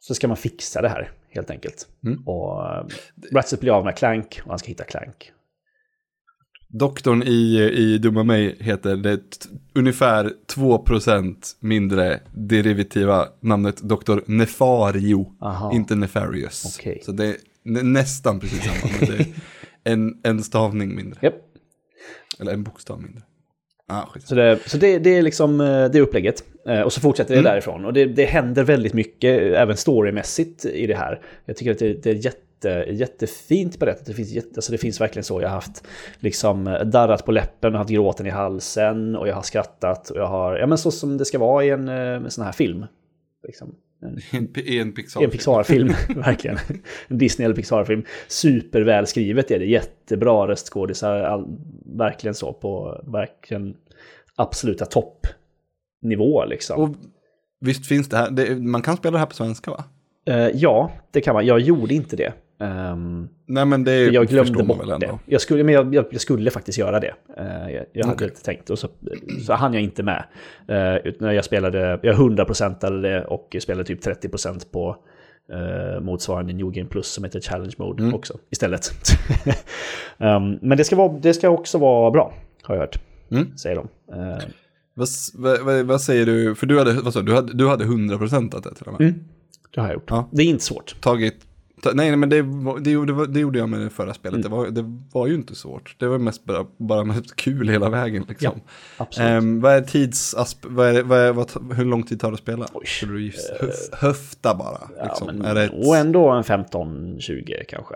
[0.00, 1.88] så ska man fixa det här, helt enkelt.
[2.26, 2.84] Och eh,
[3.32, 5.32] Ratchet blir av med Clank och han ska hitta Clank.
[6.78, 9.20] Doktorn i, i Dumma mig heter det
[9.74, 14.18] ungefär 2% mindre derivativa namnet Dr.
[14.26, 15.32] Nefario.
[15.40, 15.72] Aha.
[15.74, 16.76] Inte Nefarious.
[16.78, 17.00] Okej.
[17.04, 18.92] Så det är nä- nästan precis samma.
[19.00, 19.26] Men det är
[19.92, 21.18] en, en stavning mindre.
[21.22, 21.34] Japp.
[22.40, 23.22] Eller en bokstav mindre.
[23.88, 24.02] Ah.
[24.24, 26.44] Så, det, så det, det är liksom eh, det är upplägget.
[26.68, 27.84] Eh, Och så fortsätter det därifrån.
[27.84, 31.22] Och det, det händer väldigt mycket, eh, även storymässigt, i det här.
[31.44, 32.38] Jag tycker att det, det är jätte,
[32.88, 34.06] jättefint berättat.
[34.06, 35.40] Det finns, jätte, alltså det finns verkligen så.
[35.42, 35.86] Jag har haft
[36.18, 39.16] liksom eh, darrat på läppen och haft gråten i halsen.
[39.16, 40.10] Och jag har skrattat.
[40.10, 42.44] Och jag har, ja men så som det ska vara i en, eh, en sån
[42.44, 42.86] här film.
[43.46, 43.74] Liksom.
[44.02, 45.22] En, En, P- en Pixar.
[45.22, 46.58] en Pixar-film, verkligen.
[47.08, 48.04] En Disney eller Pixar-film.
[48.28, 51.46] Supervälskrivet är det, jättebra röstskådisar, all,
[51.86, 53.76] verkligen så på verkligen
[54.36, 56.80] absoluta toppnivå liksom.
[56.82, 56.88] Och
[57.60, 59.84] visst finns det här, det, man kan spela det här på svenska va?
[60.26, 61.46] Eh, ja, det kan man.
[61.46, 62.32] Jag gjorde inte det.
[62.60, 64.94] Ehm, Nej men det jag glömde bort väl det.
[64.94, 65.18] ändå.
[65.26, 67.14] Jag skulle, men jag, jag, jag skulle faktiskt göra det.
[67.38, 68.88] Eh, jag jag hade inte tänkt och så,
[69.46, 70.24] så hann jag inte med.
[70.70, 74.96] Uh, utan jag spelade, jag 100%ade det och spelade typ 30% på
[75.52, 78.14] uh, motsvarande New Game Plus som heter Challenge Mode Mm.
[78.14, 78.90] också istället.
[80.18, 82.98] um, men det ska, vara, det ska också vara bra, har jag hört.
[83.30, 83.56] Mm.
[83.56, 83.88] Säger de.
[84.14, 84.38] Eh,
[84.94, 85.08] Vad,
[85.64, 88.64] vad, vad, säger du, för du hade, vad sa du, hade, du hade 100% att
[88.64, 89.08] det till och med.
[89.08, 89.24] Mm.
[89.74, 90.10] det har jag gjort.
[90.10, 90.28] Ja.
[90.32, 90.96] Det är inte svårt.
[91.00, 91.53] Tagit, ta,
[91.94, 92.42] nej nej, men det,
[92.84, 94.50] det, gjorde, det gjorde jag med det förra spelet, Mm.
[94.50, 95.96] det, var, det var ju inte svårt.
[95.98, 98.60] Det var mest bara, bara mest kul hela vägen liksom.
[98.96, 99.28] Absolut.
[99.30, 102.40] Ehm, vad är tidsasp, vad är, vad är, vad, hur lång tid tar det att
[102.40, 102.66] spela?
[102.74, 102.84] Oj.
[103.02, 103.54] Du gissa?
[103.60, 104.80] Höf, höfta bara.
[104.98, 105.26] Ja, Liksom.
[105.26, 107.94] men, är det ett, Och ändå en 15-20 kanske.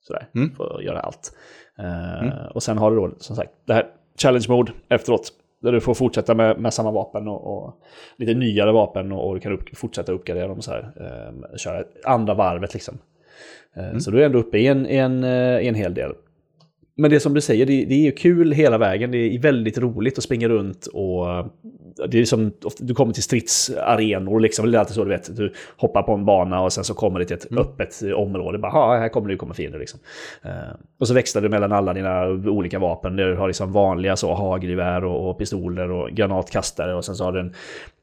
[0.00, 0.54] Sådär, Mm.
[0.56, 1.32] för att göra allt.
[1.78, 3.86] Eh, Och sen har du då som sagt det här
[4.22, 5.32] challenge mode efteråt.
[5.62, 7.74] Där du får fortsätta med, med samma vapen och, och
[8.16, 10.92] lite nyare vapen och, och du kan upp, fortsätta uppgradera dem så här.
[10.96, 12.98] Eh, köra andra varvet liksom.
[13.76, 16.12] Eh, Så du är ändå uppe i en, en, eh, en hel del.
[16.98, 19.10] Men det som du säger, det, det är ju kul hela vägen.
[19.10, 21.26] Det är väldigt roligt att springa runt och
[22.08, 24.70] det är som, du kommer till stridsarenor liksom.
[24.70, 27.18] Det är alltid så du vet, du hoppar på en bana och sen så kommer
[27.18, 28.58] det till ett öppet område.
[28.58, 30.00] Bara, "Ha, här kommer det komma fiender liksom.
[30.42, 30.50] Eh,
[31.00, 33.16] och så växlar du mellan alla dina olika vapen.
[33.16, 37.32] Du har liksom vanliga så, hagelgevär och, och pistoler och granatkastare och sen så har
[37.32, 37.54] du en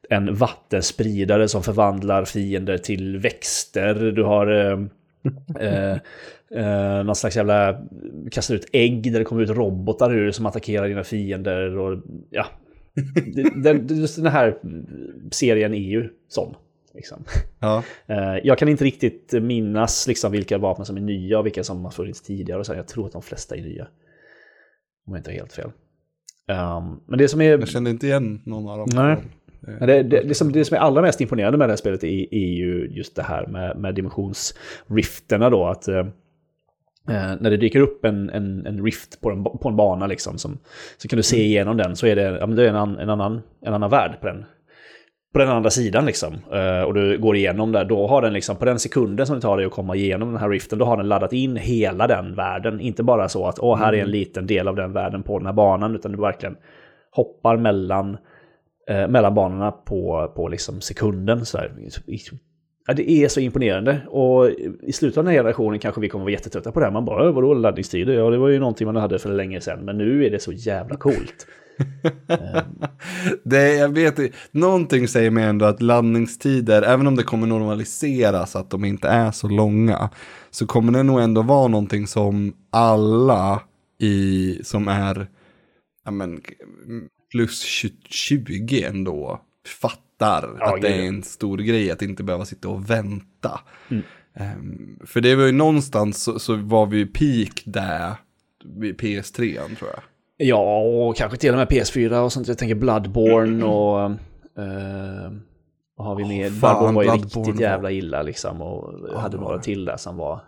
[0.09, 3.93] en vattenspridare som förvandlar fiender till växter.
[4.15, 4.47] Du har
[5.59, 5.97] eh,
[6.61, 7.81] eh, någon slags jävla...
[8.31, 11.77] Kastar ut ägg där det kommer ut robotar ur som attackerar dina fiender.
[11.77, 12.45] Och, ja.
[13.63, 14.57] den, just den här
[15.31, 16.55] serien är ju sån.
[16.93, 17.23] Liksom.
[17.59, 17.83] ja.
[18.07, 21.83] Eh, jag kan inte riktigt minnas liksom, vilka vapen som är nya och vilka som
[21.83, 22.63] har funnits tidigare.
[22.63, 22.73] Så.
[22.73, 23.87] Jag tror att de flesta är nya.
[25.07, 25.71] Om jag inte har helt fel.
[26.47, 27.59] Um, men det som är...
[27.59, 28.87] Jag kände inte igen någon av dem.
[28.93, 29.17] Nej.
[29.67, 32.03] Men det, det, det, som, det som är allra mest imponerande med det här spelet
[32.03, 35.65] är, är ju just det här med, med dimensionsrifterna då.
[35.65, 35.99] Att, eh,
[37.09, 40.37] eh, när det dyker upp en, en, en rift på en, på en bana liksom,
[40.37, 40.57] som,
[40.97, 43.09] så kan du se igenom den så är det, ja, det är en, an- en,
[43.09, 44.45] annan, en annan värld på den,
[45.33, 46.05] på den andra sidan.
[46.05, 46.33] Liksom.
[46.51, 49.41] Eh, och du går igenom där, då har den liksom, på den sekunden som det
[49.41, 52.35] tar dig att komma igenom den här riften, då har den laddat in hela den
[52.35, 52.79] världen.
[52.79, 55.45] Inte bara så att åh, här är en liten del av den världen på den
[55.45, 56.55] här banan, utan du verkligen
[57.11, 58.17] hoppar mellan
[58.89, 61.45] eh, mellan banorna på, på liksom sekunden.
[61.45, 61.59] Så.
[62.87, 64.01] Ja, det är så imponerande.
[64.07, 64.49] Och
[64.81, 66.93] i slutet av den här generationen kanske vi kommer vara jättetrötta på det här.
[66.93, 68.13] Man bara, äh, vadå laddningstider?
[68.13, 69.85] Ja, det var ju någonting man hade för länge sedan.
[69.85, 71.47] Men nu är det så jävla coolt.
[73.43, 74.19] Det, jag vet
[74.51, 79.31] någonting säger mig ändå att landningstider, även om det kommer normaliseras att de inte är
[79.31, 80.09] så långa,
[80.51, 83.61] så kommer det nog ändå vara någonting som alla
[83.99, 85.27] i, som är,
[86.05, 86.41] ja men,
[87.33, 89.41] plus 20, 20 ändå
[89.81, 93.59] fattar Ja, att det är en stor grej att inte behöva sitta och vänta.
[94.35, 98.11] Ehm, för det var ju någonstans så, så var vi peak där,
[98.65, 100.03] vid PS3 tror jag.
[100.37, 102.47] Ja, och kanske till och med PS4 och sånt.
[102.47, 104.01] Jag tänker Bloodborne och...
[104.63, 105.31] Eh,
[105.97, 106.49] vad har vi mer?
[106.49, 108.61] fan, Bloodborne var ju Bloodborne riktigt jävla illa liksom.
[108.61, 110.41] Och Ja, hade några till där som var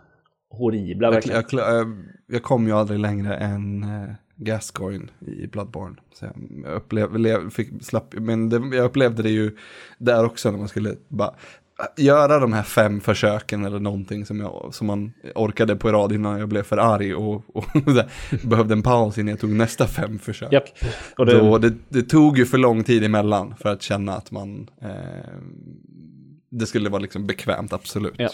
[0.50, 1.44] horribla verkligen.
[1.50, 1.86] jag, jag,
[2.26, 5.96] jag kom ju aldrig längre än uh, Gascoigne i Bloodborne.
[6.14, 6.24] Så
[6.64, 9.56] jag, upplevde, lev, fick, slapp, men det, jag upplevde det ju
[9.98, 11.34] där också när man skulle bara
[11.96, 16.38] göra de här fem försöken eller någonting som, jag, som man orkade på rad innan
[16.38, 17.64] jag blev för arg och, och
[18.42, 20.52] behövde en paus innan jag tog nästa fem försök.
[20.52, 20.64] Japp.
[21.16, 24.30] Och det, Då, det, det tog ju för lång tid emellan för att känna att
[24.30, 24.90] man, eh,
[26.50, 28.14] det skulle vara liksom bekvämt, absolut.
[28.16, 28.28] Ja.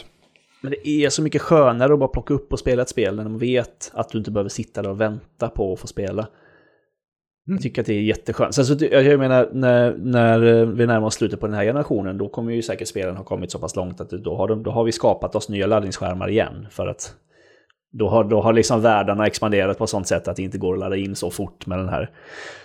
[0.63, 3.25] Men det är så mycket skönare att bara plocka upp och spela ett spel när
[3.25, 6.29] man vet att du inte behöver sitta där och vänta på att få spela.
[7.49, 7.57] Mm.
[7.57, 8.55] Jag tycker att det är jätteskönt.
[8.55, 12.29] Sen så, jag menar, när, när vi närmar oss slutet på den här generationen, då
[12.29, 14.85] kommer ju säkert spelen ha kommit så pass långt att då har, de, då har
[14.85, 16.67] vi skapat oss nya laddningsskärmar igen.
[16.71, 17.15] För att
[17.93, 20.75] då har, då har liksom världarna expanderat på ett sånt sätt att det inte går
[20.75, 22.11] att ladda in så fort med den här,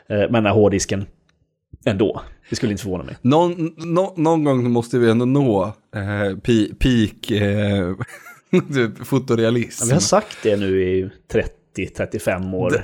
[0.07, 1.05] eh, med den här hårddisken
[1.85, 2.21] ändå.
[2.49, 3.17] Det skulle inte förvåna mig.
[3.21, 7.95] Någon, nå- någon gång måste vi ändå nå eh, pi, peak eh,
[8.73, 9.81] typ fotorealism.
[9.83, 11.09] Ja, vi har sagt det nu i
[11.77, 12.73] 30-35 år.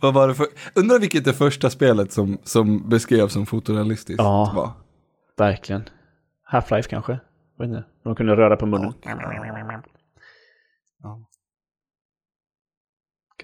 [0.00, 4.52] Vad var det för, undrar vilket det första spelet som, som beskrevs som fotorealistiskt Ja.
[4.56, 4.72] var.
[5.46, 5.82] Verkligen.
[6.52, 7.12] Half-Life kanske?
[7.58, 7.88] Jag vet inte.
[8.04, 8.92] De kunde röra på munnen.
[11.02, 11.26] Ja.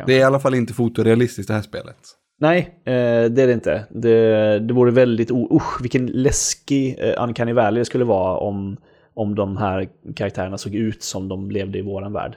[0.06, 1.98] Det är i alla fall inte fotorealistiskt det här spelet.
[2.38, 2.92] Nej, eh,
[3.30, 3.84] det är det inte.
[3.90, 5.30] Det, det vore väldigt...
[5.30, 8.76] Oh, usch, vilken läskig eh, Uncanny Valley det skulle vara om,
[9.14, 12.36] om de här karaktärerna såg ut som de levde i våran värld.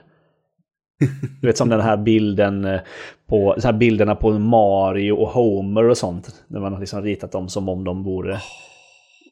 [1.40, 2.80] Du vet som den här bilden eh,
[3.26, 6.44] på, så här bilderna på Mario och Homer och sånt.
[6.48, 8.38] När man har liksom ritat dem som om de vore...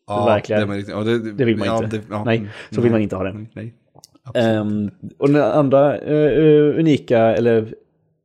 [0.07, 0.69] Ja, Verkligen.
[0.69, 1.97] Det, ja, det, Det vill man ja, inte.
[1.97, 3.33] det- Nej, mm, så vill man inte ha det.
[3.33, 3.75] Nej, nej.
[4.35, 7.75] Ehm, och den andra eh, unika, eller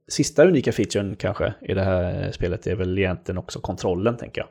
[0.08, 4.49] sista unika featuren kanske i det här spelet är väl egentligen också kontrollen, tänker jag.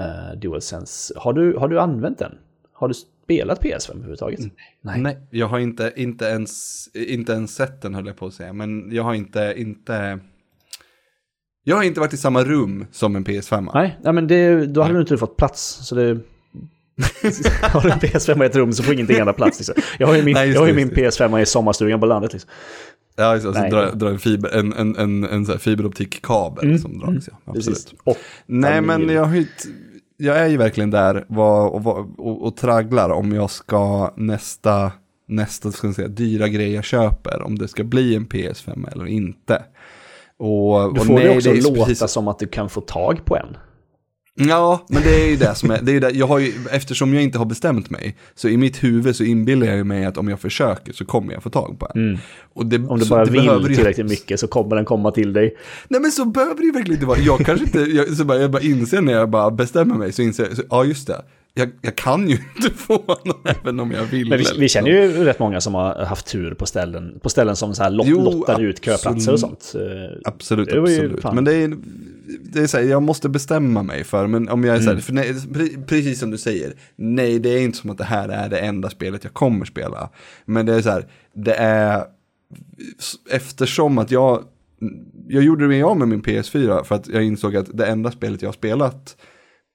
[0.00, 1.14] Uh, DualSense.
[1.16, 2.38] Har du, har du använt den?
[2.72, 4.40] Har du spelat PS5 överhuvudtaget?
[4.80, 5.00] Nej.
[5.00, 8.52] Nej, jag har inte, inte, ens, inte ens sett den höll jag på att säga.
[8.52, 10.18] Men jag har inte, inte...
[11.64, 13.70] Jag har inte varit i samma rum som en PS5.
[13.74, 15.86] Nej, nej men det, då hade du inte fått plats.
[15.86, 16.02] Så det...
[17.62, 19.58] har du en PS5 i ett rum så får ingenting annat plats.
[19.58, 19.74] Liksom.
[19.98, 22.32] Jag har ju min, Nej, jag har min just PS5 i sommarstugan på landet.
[22.32, 22.50] Liksom.
[23.20, 26.78] Ja, just det, alltså dra, dra en, fiber, en, en, en, en så fiberoptikkabel Mm,
[26.78, 27.28] som dras.
[27.44, 27.94] Ja, absolut.
[28.04, 28.16] Och,
[28.46, 29.44] Nej, men jag,
[30.16, 34.92] jag är ju verkligen där och, vad- och, och tragglar om jag ska nästa,
[35.28, 39.62] nästa ska säga, dyra grej jag köper, om det ska bli en PS5 eller inte.
[40.36, 42.80] Och, du och får nej, det också är låta precis- som att du kan få
[42.80, 43.56] tag på en.
[44.34, 46.52] Ja, men det är ju det som är, det är ju det, jag har ju,
[46.70, 50.04] eftersom jag inte har bestämt mig, så i mitt huvud så inbillar jag ju mig
[50.04, 52.18] att om jag försöker så kommer jag få tag på en.
[52.54, 52.90] Och det, Mm.
[52.90, 55.56] Om du bara vill ju- tillräckligt mycket så kommer den komma till dig.
[55.88, 57.18] Nej men så behöver det ju verkligen inte vara.
[57.18, 60.22] Jag kanske inte, jag, så bara, jag bara inser när jag bara bestämmer mig, så
[60.22, 61.22] inser jag, så, ja just det.
[61.54, 64.28] Jag, jag kan ju inte få någon även om jag vill.
[64.28, 67.56] Men vi, vi känner ju rätt många som har haft tur på ställen, på ställen
[67.56, 69.40] som så här lot, Jo, lottar ut köplatser och absolut.
[69.40, 69.74] sånt.
[69.74, 71.22] Eh, Absolut, Det absolut.
[71.22, 71.76] fan- Men det är,
[72.52, 74.94] det är så här, jag måste bestämma mig för, men om jag är så Mm.
[74.96, 78.04] här, för nej, pre- precis som du säger, nej det är inte som att det
[78.04, 80.10] här är det enda spelet jag kommer spela.
[80.44, 82.04] Men det är så här, det är,
[83.30, 84.44] eftersom att jag,
[85.28, 88.42] jag gjorde mig av med min PS4 för att jag insåg att det enda spelet
[88.42, 89.16] jag har spelat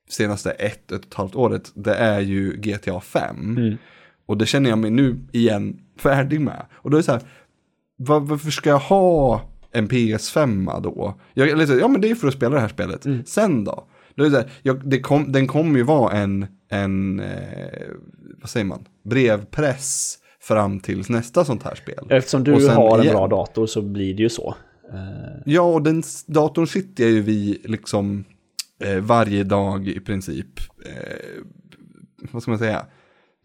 [0.10, 3.58] senaste ett, ett och ett halvt året, det är ju GTA 5.
[3.58, 3.78] Mm.
[4.26, 6.66] Och det känner jag mig nu igen färdig med.
[6.74, 7.22] Och då är det så här,
[7.97, 9.41] var, varför ska jag ha
[9.72, 11.20] en PS5 då?
[11.34, 13.06] Jag, eller, så ja men det är för att spela det här spelet.
[13.06, 13.24] Mm.
[13.26, 13.88] Sen då?
[14.16, 17.89] då är det så här, jag, det kom, den kommer ju vara en, en eh,
[18.41, 22.08] vad säger man, brevpress fram tills nästa sånt här spel.
[22.10, 23.16] Eftersom du har en igen.
[23.16, 24.56] bra dator så blir det ju så.
[24.93, 28.26] Eh, Ja, och den datorn sitter jag ju vid liksom
[28.80, 30.59] eh, varje dag i princip.
[30.86, 31.43] Eh,
[32.32, 32.86] vad ska man säga?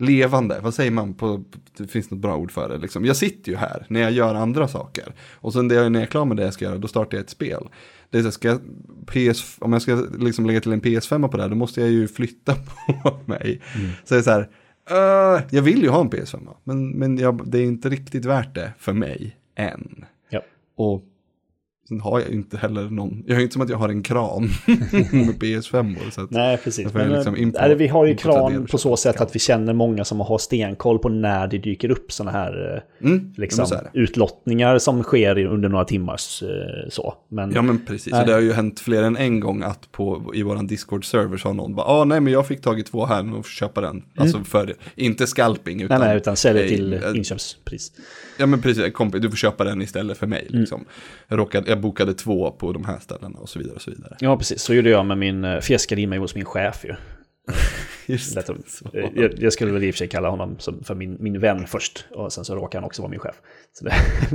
[0.01, 1.45] levande, vad säger man på,
[1.77, 3.05] det finns något bra ord för det liksom.
[3.05, 5.15] Jag sitter ju här när jag gör andra saker.
[5.35, 7.31] Och sen när jag är klar med det jag ska göra, då startar jag ett
[7.31, 7.69] spel.
[8.11, 8.61] Det är så, ska jag,
[9.07, 11.91] PS, om jag ska liksom lägga till en PS5 på det här, då måste jag
[11.91, 12.55] ju flytta
[13.03, 13.61] på mig.
[14.05, 14.49] Så det är så här,
[15.37, 18.55] "Äh, jag vill ju ha en PS5, men, men jag, det är inte riktigt värt
[18.55, 20.05] det för mig än.
[20.31, 20.41] Ja.
[20.77, 21.05] Och
[21.91, 24.43] sen har jag inte heller någon, jag är inte som att jag har en kran
[25.13, 25.97] med PS5.
[26.11, 26.95] Så att, Nej, precis.
[26.95, 29.39] Men, liksom in på- nej, vi har ju kran och på så sätt att vi
[29.39, 33.67] känner många som har stenkoll på när det dyker upp sådana här eh, Mm, liksom,
[33.67, 37.15] så utlottningar som sker under några timmars eh, så.
[37.29, 38.21] Men, Ja men precis, Nej.
[38.21, 41.49] och det har ju hänt fler än en gång att på, i våran Discord-server så
[41.49, 44.03] har någon bara, ah, nej men jag fick tag i två här, jag köpa den.
[44.17, 46.01] Alltså för, inte scalping nej, utan...
[46.01, 47.93] nej, utan säljer eh, till eh, inköpspris.
[48.39, 50.61] Ja men precis, kompis, du får köpa den istället för mig Mm.
[50.61, 50.85] liksom.
[51.29, 54.17] Jag, råkade, jag bokade två på de här ställena och så vidare och så vidare.
[54.21, 54.63] Ja, precis.
[54.63, 56.95] Så gjorde jag med min, uh, fjäskade in mig hos min chef ju.
[58.07, 58.55] Just Lätt eh,
[59.15, 62.05] jag, jag skulle väl i och för sig kalla honom för min, min vän först.
[62.11, 63.35] Och sen så råkade han också vara min chef.
[63.73, 63.95] Så det,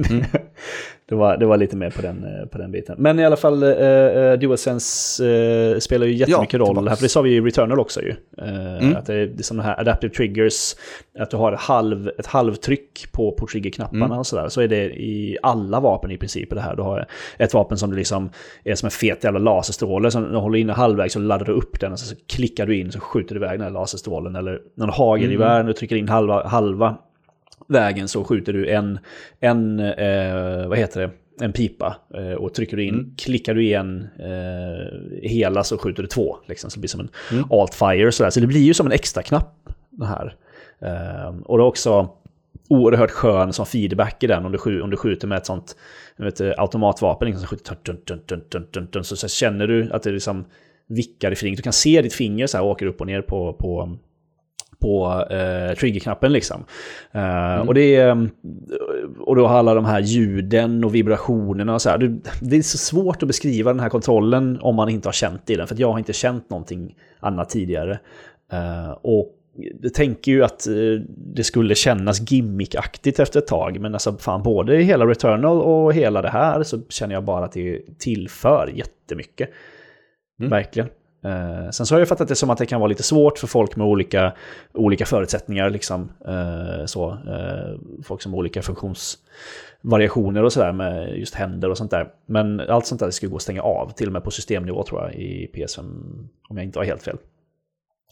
[0.09, 0.25] Mm.
[1.09, 2.95] det, var, det var lite mer på den, eh, på den biten.
[2.99, 6.95] Men i alla fall, uh, DualSense uh, spelar ju jättemycket Ja, roll här.
[6.95, 8.09] För det sa vi i Returnal också ju.
[8.37, 8.95] Eh, Mm.
[8.95, 10.75] Att det är, det är sådana här adaptive triggers.
[11.19, 14.17] Att du har ett, halv, ett halvtryck på, på triggerknapparna Mm.
[14.17, 14.49] och sådär.
[14.49, 16.75] Så är det i alla vapen i princip det här.
[16.75, 17.05] Du har
[17.37, 18.29] ett vapen som det liksom
[18.63, 20.11] är som en fet jävla laserstråle.
[20.11, 22.91] Som du håller inne halvvägs så laddar du upp den och så klickar du in
[22.91, 24.35] så skjuter du iväg den här laserstrålen.
[24.35, 26.97] Eller någon hagelgevär, när du trycker in halva, halva
[27.67, 28.99] vägen så skjuter du en,
[29.39, 31.09] en eh, vad heter det,
[31.41, 31.95] en pipa.
[32.13, 36.37] Eh, och trycker du in, klickar du igen eh, hela så skjuter du två.
[36.47, 37.09] Liksom, så det blir som en
[37.49, 38.11] alt-fire.
[38.11, 38.29] Sådär.
[38.29, 40.35] Så det blir ju som en extra knapp det här.
[40.79, 42.09] Eh, och det är också
[42.69, 45.75] oerhört skön som feedback i den om du, om du skjuter med ett sånt
[46.17, 49.91] vet, automatvapen liksom, som skjuter dun, dun, dun, dun, dun, dun, så, så känner du
[49.91, 50.45] att det liksom
[50.87, 51.57] vickar i fingret.
[51.57, 53.97] Du kan se ditt finger så här åker upp och ner på, på,
[54.85, 56.65] på eh, triggerknappen liksom.
[57.11, 58.11] Eh, Och det
[59.19, 62.17] och då har alla de här ljuden och vibrationerna och så här.
[62.41, 65.55] Det är så svårt att beskriva den här kontrollen om man inte har känt i
[65.55, 65.67] den.
[65.67, 67.99] För jag har inte känt någonting annat tidigare.
[68.51, 69.31] Eh, och
[69.81, 70.73] jag tänker ju att eh,
[71.35, 73.79] det skulle kännas gimmickaktigt efter ett tag.
[73.79, 77.45] Men alltså fan, både i hela Returnal och hela det här så känner jag bara
[77.45, 79.49] att det tillför jättemycket.
[80.49, 80.89] Verkligen.
[81.25, 83.47] Eh, sen så har jag fattat det som att det kan vara lite svårt för
[83.47, 84.33] folk med olika,
[84.73, 85.69] olika förutsättningar.
[85.69, 91.77] Liksom, eh, så, eh, folk som har olika funktionsvariationer och sådär med just händer och
[91.77, 92.07] sånt där.
[92.25, 95.01] Men allt sånt där ska gå att stänga av, till och med på systemnivå tror
[95.01, 95.83] jag i PS5,
[96.49, 97.17] om jag inte har helt fel.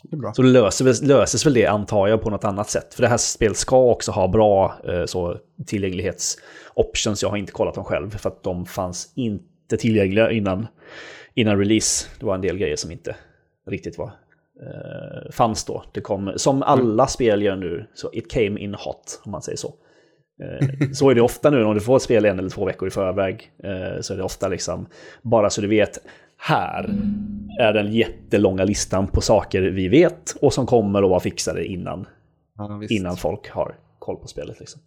[0.04, 0.34] Det.
[0.36, 2.94] Så löser, löses väl det antar jag på något annat sätt.
[2.94, 7.22] För det här spelet ska också ha bra eh, så, tillgänglighetsoptions.
[7.22, 10.68] Jag har inte kollat dem själv för att de fanns inte tillgängliga innan,
[11.34, 12.08] innan release.
[12.20, 13.16] Det var en del grejer som inte
[13.68, 14.12] riktigt var
[14.62, 15.84] eh, fanns då.
[15.92, 19.58] Det kom, som alla spel gör nu, så it came in hot om man säger
[19.58, 19.74] så.
[20.44, 22.88] Eh, Så är det ofta nu om du får ett spel en eller två veckor
[22.88, 23.52] i förväg.
[23.64, 24.86] eh, Så är det ofta liksom,
[25.22, 26.00] bara så du vet,
[26.38, 26.90] här
[27.60, 32.08] är den jättelånga listan på saker vi vet och som kommer att vara fixade innan,
[32.58, 34.60] Ja, innan folk har koll på spelet.
[34.60, 34.82] Liksom.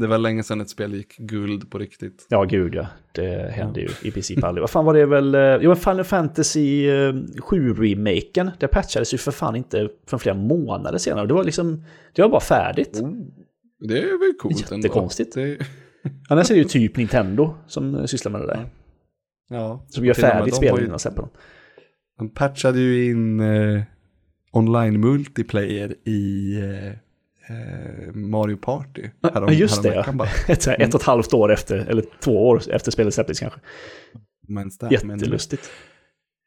[0.00, 2.26] Det var länge sedan ett spel gick guld på riktigt.
[2.30, 2.86] Ja, gud ja.
[3.12, 4.60] Det hände ju i princip aldrig.
[4.62, 5.34] Vad fan var det väl?
[5.34, 6.88] eh, Jo, men Final Fantasy
[7.50, 8.50] 7-remaken.
[8.60, 11.26] Det patchades ju för fan inte från flera månader senare.
[11.26, 13.00] Det var liksom, det var bara färdigt.
[13.88, 14.86] Det är väl coolt ändå.
[14.86, 15.34] Jättekonstigt.
[15.34, 15.58] Det,
[16.28, 18.66] Annars är det ju typ Nintendo som eh, sysslar med det där.
[19.50, 19.86] ja.
[19.88, 21.30] Som gör färdigt spel innan de släpper dem.
[22.18, 23.82] De patchade ju in eh,
[24.52, 26.92] online multiplayer i eh, eh,
[28.12, 29.08] Mario Party.
[29.20, 29.94] Ja, just det.
[29.94, 30.12] Ja.
[30.12, 30.28] bara.
[30.48, 33.60] Ett, här, ett och ett halvt år efter, eller två år efter spelet släpptes kanske.
[34.48, 35.70] Men där, men- Jättelustigt.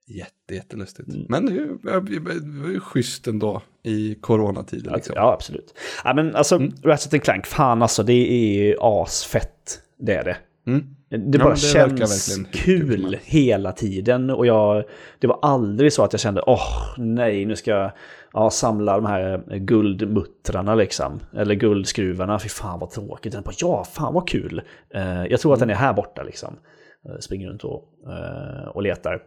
[0.09, 1.09] Jätte, jättelustigt.
[1.09, 1.25] Mm.
[1.29, 2.19] Men det
[2.63, 4.95] var ju schysst ändå i coronatider.
[4.95, 5.13] Liksom.
[5.15, 5.73] Ja, absolut.
[6.03, 9.81] Ja, men alltså, Ratchet Clank, fan alltså, det är asfett.
[9.99, 10.37] Det är det.
[10.67, 10.85] Mm.
[11.09, 14.29] Det Ja, bara men det känns kul hela tiden.
[14.29, 14.83] Och jag,
[15.19, 17.91] det var aldrig så att jag kände, åh nej, nu ska jag
[18.33, 21.19] ja, samla de här eh, guldmuttrarna liksom.
[21.35, 23.33] Eller guldskruvarna, fy fan vad tråkigt.
[23.33, 24.61] Den bara, ja, fan vad kul.
[24.93, 26.55] Eh, jag tror att den är här borta liksom.
[27.05, 27.83] Eh, springer runt och,
[28.73, 29.23] och letar.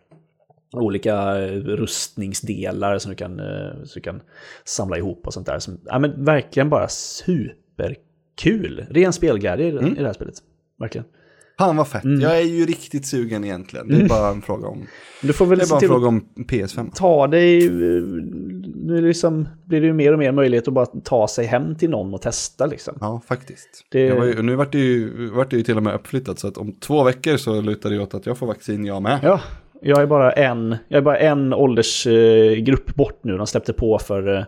[0.72, 3.36] Olika rustningsdelar som du kan,
[3.84, 4.20] som du kan
[4.64, 5.58] samla ihop och sånt där.
[5.58, 8.86] Som, ja, men verkligen bara superkul.
[8.90, 9.92] Ren spelglädje i, Mm.
[9.92, 10.34] i det här spelet.
[10.78, 11.06] Verkligen.
[11.60, 12.04] Fan vad fett.
[12.04, 12.20] Mm.
[12.20, 13.88] Jag är ju riktigt sugen egentligen.
[13.88, 14.86] Det är bara en fråga om,
[15.22, 16.90] Du får väl det är bara en fråga om PS5.
[16.94, 17.66] ta dig...
[17.66, 17.72] eh,
[18.84, 21.90] Nu liksom blir det ju mer och mer möjlighet att bara ta sig hem till
[21.90, 22.94] någon och testa liksom.
[23.00, 23.68] Ja, faktiskt.
[23.90, 26.38] Det- Jag var ju, nu vart det, ju, vart det ju till och med uppflyttat
[26.38, 29.18] så att om två veckor så lutar det åt att jag får vaccin jag med.
[29.22, 29.40] Ja,
[29.82, 33.36] jag är bara en, jag är bara en åldersgrupp bort nu.
[33.36, 34.44] De släppte på för eh,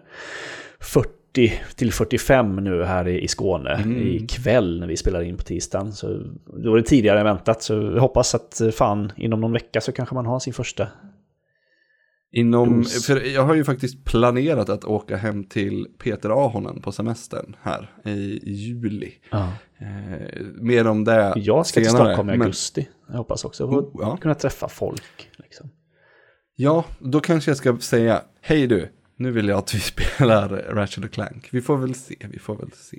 [1.34, 3.98] 40 till 45 nu här i, Skåne Mm.
[4.06, 5.92] ikväll när vi spelar in på tisdagen.
[5.92, 6.06] Så
[6.62, 9.80] då var det tidigare än väntat, så jag hoppas att eh, fan inom någon vecka
[9.80, 10.88] så kanske man har sin första.
[12.34, 17.56] Inom, för jag har ju faktiskt planerat att åka hem till Peter Ahonen på semestern
[17.62, 19.12] här i juli.
[19.32, 22.88] Eh, mer om det Jag ska till senare, Stockholm i men- augusti.
[23.08, 24.16] Jag hoppas också Oh, ja.
[24.16, 25.28] kunna träffa folk.
[25.36, 25.70] Liksom.
[26.56, 31.10] Ja, då kanske jag ska säga, hej du, nu vill jag att vi spelar Ratchet
[31.10, 31.48] Clank.
[31.50, 32.98] Vi får väl se, vi får väl se.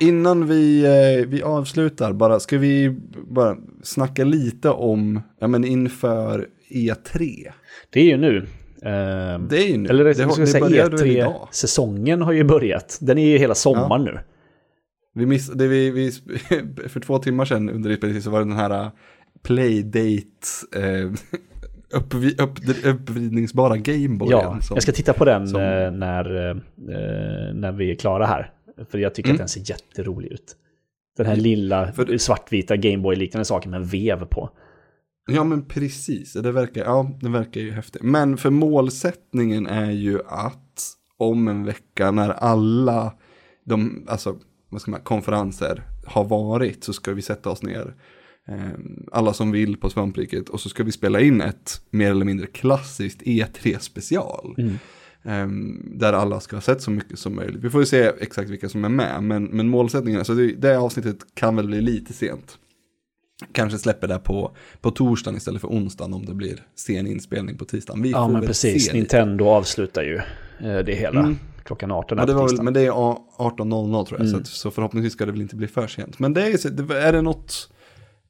[0.00, 2.96] Innan vi, eh, vi avslutar, bara, ska vi
[3.28, 7.52] bara snacka lite om, ja men inför E3.
[7.90, 8.46] Det är ju nu.
[9.48, 9.88] Det är ju nu.
[9.88, 11.32] Eller Det det, ska det säga började väl idag?
[11.32, 12.98] E3-säsongen har ju börjat.
[13.00, 14.20] Den är ju hela sommaren nu.
[15.18, 16.10] Vi miss, det vi, vi,
[16.88, 18.90] för två timmar sedan under inspelningen så var det den här uh,
[19.42, 20.26] playdate
[20.76, 21.12] eh,
[21.92, 24.38] uppvi, upp, uppvridningsbara Gameboyen.
[24.38, 26.54] Ja, som, jag ska titta på den som- eh, när,
[27.54, 28.52] när vi är klara här.
[28.90, 29.34] För jag tycker Mm.
[29.34, 30.56] att den ser jätterolig ut.
[31.16, 34.50] Den här lilla För- svartvita Gameboy-liknande saken med en vev på.
[35.30, 38.02] Ja men precis, det verkar, ja, det verkar ju häftigt.
[38.02, 43.12] Men för målsättningen är ju att om en vecka när alla
[43.64, 44.36] de, alltså,
[44.68, 47.94] vad ska man, konferenser har varit så ska vi sätta oss ner.
[48.48, 48.54] eh,
[49.12, 52.46] Alla som vill på Svampriket och så ska vi spela in ett mer eller mindre
[52.46, 54.54] klassiskt E3 special.
[55.24, 57.64] Ehm, där alla ska ha sett så mycket som möjligt.
[57.64, 60.78] Vi får ju se exakt vilka som är med, men, men målsättningen, alltså det, det
[60.78, 62.58] avsnittet kan väl bli lite sent.
[63.52, 67.64] Kanske släpper det på, på torsdagen istället för onsdagen om det blir sen inspelning på
[67.64, 68.02] tisdagen.
[68.02, 68.92] Vi Ja, men precis.
[68.92, 70.16] Nintendo avslutar ju
[70.68, 71.36] eh, det hela Mm.
[71.68, 74.30] Klockan 18 Ja, det var väl, men det är a- 18.00 tror jag, Mm.
[74.32, 76.18] så, att, så förhoppningsvis ska det väl inte bli för sent.
[76.18, 77.70] Men det är, är det något,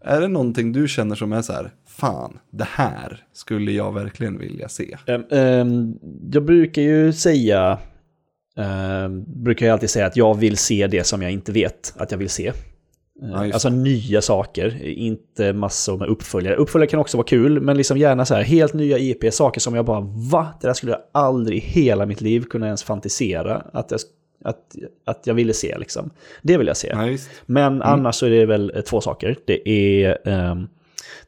[0.05, 4.39] är det någonting du känner som är så här, fan, det här skulle jag verkligen
[4.39, 4.97] vilja se.
[5.07, 5.95] Ehm, ehm,
[6.33, 7.79] jag brukar ju säga,
[8.57, 12.11] ehm, brukar jag alltid säga att jag vill se det som jag inte vet att
[12.11, 12.53] jag vill se.
[13.23, 16.57] Eh, Ja, just alltså nya saker, inte massor med uppföljare.
[16.57, 19.75] Uppföljare kan också vara kul, men liksom gärna så här helt nya IP, saker som
[19.75, 20.01] jag bara
[20.31, 20.49] va?
[20.61, 24.01] Det där skulle jag aldrig i hela mitt liv kunna ens fantisera att jag,
[24.45, 26.11] att, att jag ville se liksom.
[26.43, 26.89] Det vill jag se.
[26.93, 27.17] Ja.
[27.47, 29.37] Men annars så är det väl eh, två saker.
[29.45, 30.69] Det är ehm,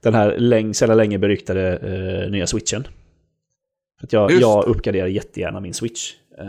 [0.00, 2.86] den här läng, sedan länge beryktade eh, nya switchen.
[4.02, 6.12] Att jag, Just jag uppgraderar jättegärna min switch.
[6.38, 6.46] Eh,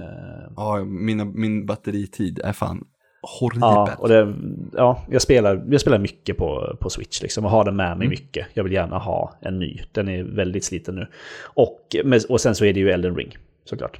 [0.55, 2.85] Ja, mina, min batteritid är fan
[3.22, 3.61] horribel.
[3.61, 4.34] ja, och det,
[4.74, 8.07] ja, jag spelar, jag spelar mycket på, på switch liksom, och har den med mig
[8.07, 8.47] mycket.
[8.53, 9.82] Jag vill gärna ha en ny.
[9.91, 11.07] Den är väldigt sliten nu.
[11.43, 11.95] Och,
[12.30, 13.99] och sen så är det ju Elden Ring, såklart.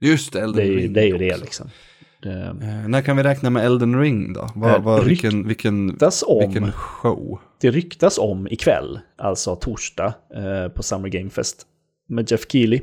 [0.00, 0.92] Just det, Elden Det är, Ring.
[0.92, 1.66] det är ju det liksom.
[1.66, 1.74] Det
[2.26, 4.48] Eh, när kan vi räkna med Elden Ring då?
[4.54, 7.40] Vad, Eh, vad, vilken, vilken, om vilken show?
[7.60, 11.66] Det ryktas om ikväll, alltså torsdag, eh, på Summer Game Fest
[12.14, 12.80] med Jeff Keely.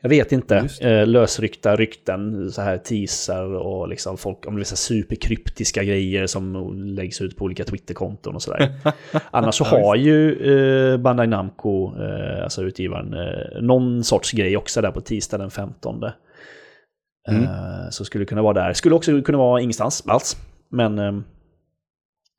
[0.00, 4.72] Jag vet inte, eh, lösryckta rykten, så här teaser och liksom folk, om det så
[4.72, 8.72] här superkryptiska grejer som läggs ut på olika Twitterkonton och sådär.
[9.30, 10.32] Annars så har ju
[10.92, 15.50] eh, Bandai Namco, eh, alltså utgivaren, eh, någon sorts grej också där på tisdag den
[15.50, 16.04] 15.
[17.28, 17.42] Mm.
[17.42, 18.72] Eh, så skulle det kunna vara där.
[18.72, 20.36] Skulle också kunna vara ingenstans alls.
[20.68, 21.12] Men eh,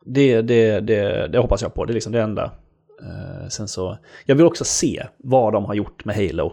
[0.05, 1.85] det, det, det, det hoppas jag på.
[1.85, 2.51] Det är liksom det enda.
[3.01, 6.45] Eh, sen så, jag vill också se vad de har gjort med Halo.
[6.47, 6.51] Eh,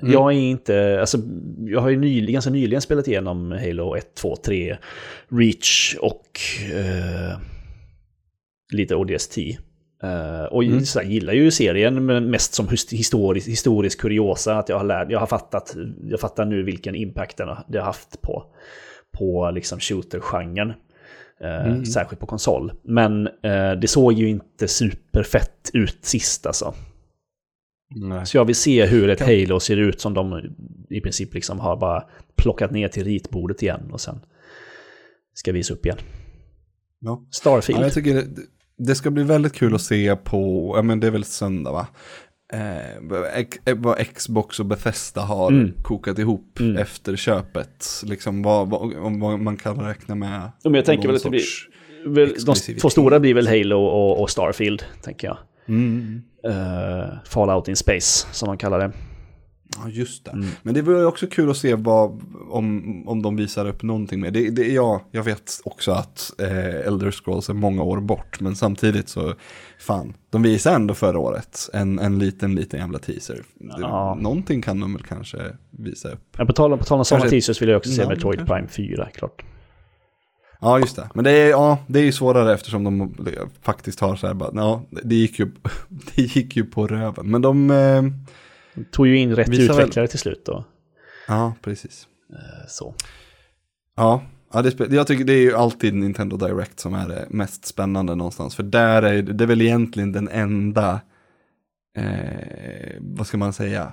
[0.00, 0.12] Mm.
[0.12, 1.18] Jag är inte, alltså,
[1.66, 4.76] jag har ju nyligen, ganska nyligen spelat igenom Halo 1, 2, 3,
[5.28, 6.26] Reach och
[6.74, 7.38] eh,
[8.72, 9.38] lite ODST.
[10.02, 10.84] Eh, och Mm.
[10.84, 14.58] så här, gillar ju serien, men mest som his- historisk, historisk kuriosa.
[14.58, 17.78] Att jag har, lärt, jag har fattat, jag fattar nu vilken impact den har, det
[17.78, 18.44] har haft på,
[19.18, 20.72] på liksom shooter-genren.
[21.40, 22.72] Eh, Särskilt på konsol.
[22.82, 26.74] Men eh, det såg ju inte superfett ut sist alltså.
[27.94, 28.26] Nej.
[28.26, 30.54] Så jag vill se hur ett Halo ser ut som de
[30.90, 32.04] i princip liksom har bara
[32.36, 34.20] plockat ner till ritbordet igen och sen
[35.34, 35.98] ska visa upp igen.
[37.00, 37.26] Ja.
[37.30, 37.80] Starfield.
[37.80, 38.26] Ja, jag tycker det,
[38.78, 41.86] det ska bli väldigt kul att se på, ja men det är väl söndag va?
[42.52, 42.58] Eh,
[43.00, 43.24] vad
[43.64, 45.72] eh, vad Xbox och Bethesda har Mm.
[45.82, 47.86] kokat ihop efter köpet.
[48.04, 50.50] Liksom vad, vad, om vad man kan räkna med.
[50.64, 51.42] Men jag tänker väl att det blir-
[52.06, 55.38] Väl, de två stora blir väl Halo och, och Starfield, tänker jag.
[55.68, 56.22] Mm.
[56.44, 58.92] Eh, Fallout in Space, som man kallar det.
[59.76, 60.30] Ja, just det.
[60.30, 60.46] Mm.
[60.62, 64.30] Men det vore också kul att se vad, om, om de visar upp någonting mer.
[64.30, 68.56] Det, det, ja, jag vet också att eh, Elder Scrolls är många år bort, men
[68.56, 69.34] samtidigt så,
[69.78, 73.42] fan, de visar ändå förra året en, en liten, liten jävla teaser.
[73.54, 74.18] Det, Ja.
[74.20, 75.38] Någonting kan de väl kanske
[75.70, 76.36] visa upp.
[76.38, 78.38] Men på tal om, på tal om sådana teasers vill jag också se Ja, Metroid
[78.38, 78.54] kanske.
[78.54, 79.42] Prime 4, klart.
[80.60, 81.08] Ja, just det.
[81.14, 83.14] Men det är, ja, det är ju svårare eftersom de
[83.62, 85.50] faktiskt har så här bara, ja, det gick ju,
[85.88, 87.30] det gick ju på röven.
[87.30, 88.02] Men de, eh,
[88.90, 90.64] Tog ju in rätt Visar väl- utvecklare till slut då.
[91.28, 92.06] ja, precis.
[92.32, 92.94] Eh, Så.
[93.96, 94.22] Ja,
[94.52, 98.14] ja det, jag tycker det är ju alltid Nintendo Direct som är det mest spännande
[98.14, 98.54] någonstans.
[98.56, 101.00] För där är det är väl egentligen den enda,
[101.96, 103.92] eh, vad ska man säga,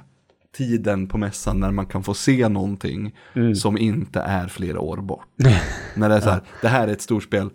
[0.56, 3.16] tiden på mässan när man kan få se någonting
[3.56, 5.28] som inte är flera år bort.
[5.96, 7.50] när det är så här, det här är ett stort spel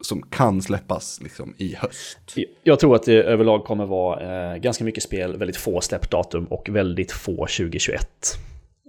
[0.00, 2.36] som kan släppas liksom i höst.
[2.62, 6.68] Jag tror att det överlag kommer vara eh, ganska mycket spel, väldigt få släppdatum och
[6.68, 8.06] väldigt få 2021.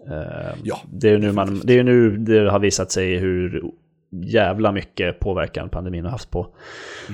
[0.10, 3.64] Eh, Ja, det, är nu man, det är nu det har visat sig hur
[4.12, 6.48] jävla mycket påverkan pandemin har haft på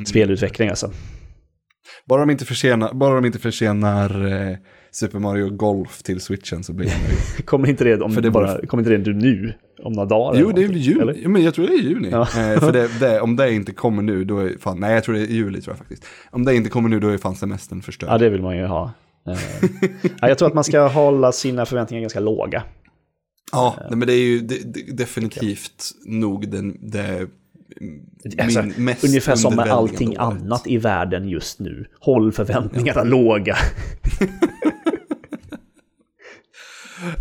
[0.08, 0.70] spelutveckling.
[0.70, 0.92] Alltså.
[2.06, 4.58] Bara de inte försenar, bara de inte försenar eh,
[4.92, 7.46] Super Mario Golf till switchen så blir jag nöjd.
[7.46, 9.54] Kommer inte det, om För det bara, kommer inte det nu?
[9.84, 10.40] Om några dagar?
[10.42, 11.20] Jo, det är väl juni.
[11.24, 12.10] Ja, men jag tror det är juni.
[12.12, 12.22] Ja.
[12.22, 15.16] Eh, för det, det, om det inte kommer nu, då är fan, nej jag tror
[15.16, 16.06] det är juli tror jag faktiskt.
[16.32, 18.10] Om det inte kommer nu, då är fan semestern förstörd.
[18.10, 18.92] Ja, det vill man ju ha.
[19.28, 19.70] Eh,
[20.22, 22.64] ja, jag tror att man ska hålla sina förväntningar ganska låga.
[23.52, 27.28] Ja, nej, men det är ju det, det, definitivt nog den, det
[28.40, 31.86] Alltså, mest ungefär som med allting annat i världen just nu.
[32.00, 33.56] Håll förväntningarna låga.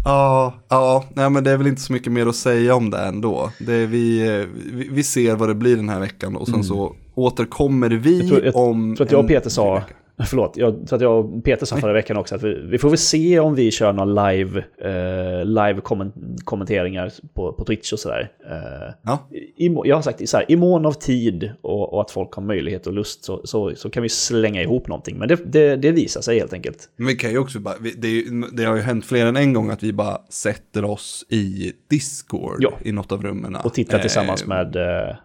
[0.04, 2.98] Ja, ja, nej men det är väl inte så mycket mer att säga om det
[2.98, 3.50] ändå.
[3.58, 6.94] Det är vi, vi, vi ser vad det blir den här veckan och sen så
[7.14, 8.26] återkommer vi Mm.
[8.26, 8.96] Jag tror, jag, om...
[8.96, 9.94] tror att jag och Peter sa, vecka.
[10.26, 12.88] Förlåt, jag tror att jag och Peter sa förra veckan också att vi, vi får
[12.88, 17.98] väl se om vi kör några live, eh, live kommen- kommenteringar på, på Twitch och
[17.98, 18.32] sådär.
[18.50, 22.10] Eh, Ja, i, jag har sagt så här, i mån av tid och, och att
[22.10, 25.18] folk har möjlighet och lust så, så, så kan vi slänga ihop någonting.
[25.18, 26.88] Men det, det, det visar sig helt enkelt.
[26.96, 29.70] men vi kan ju också bara, det, det har ju hänt fler än en gång
[29.70, 32.72] att vi bara sätter oss i Discord Ja.
[32.84, 33.56] i något av rummen.
[33.64, 35.16] Och titta tillsammans med eh,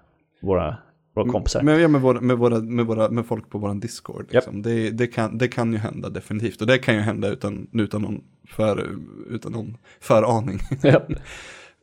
[0.41, 0.77] våra,
[1.15, 1.61] våra kompisar.
[1.61, 4.33] Med, ja, med, våra, med, våra, med, våra, med folk på våran Discord.
[4.33, 4.61] Liksom.
[4.61, 6.61] Det, det, kan, det kan ju hända definitivt.
[6.61, 8.89] Och det kan ju hända utan, utan, någon, för,
[9.29, 10.59] utan någon föraning.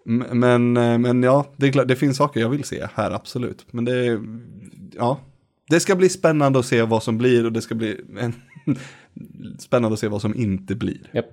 [0.06, 3.10] M- men, eh, men ja, det, är klart, det finns saker jag vill se här,
[3.10, 3.66] absolut.
[3.70, 4.20] Men det,
[4.96, 5.20] ja,
[5.70, 8.34] det ska bli spännande att se vad som blir och det ska bli en,
[9.58, 11.10] spännande att se vad som inte blir.
[11.12, 11.26] Japp.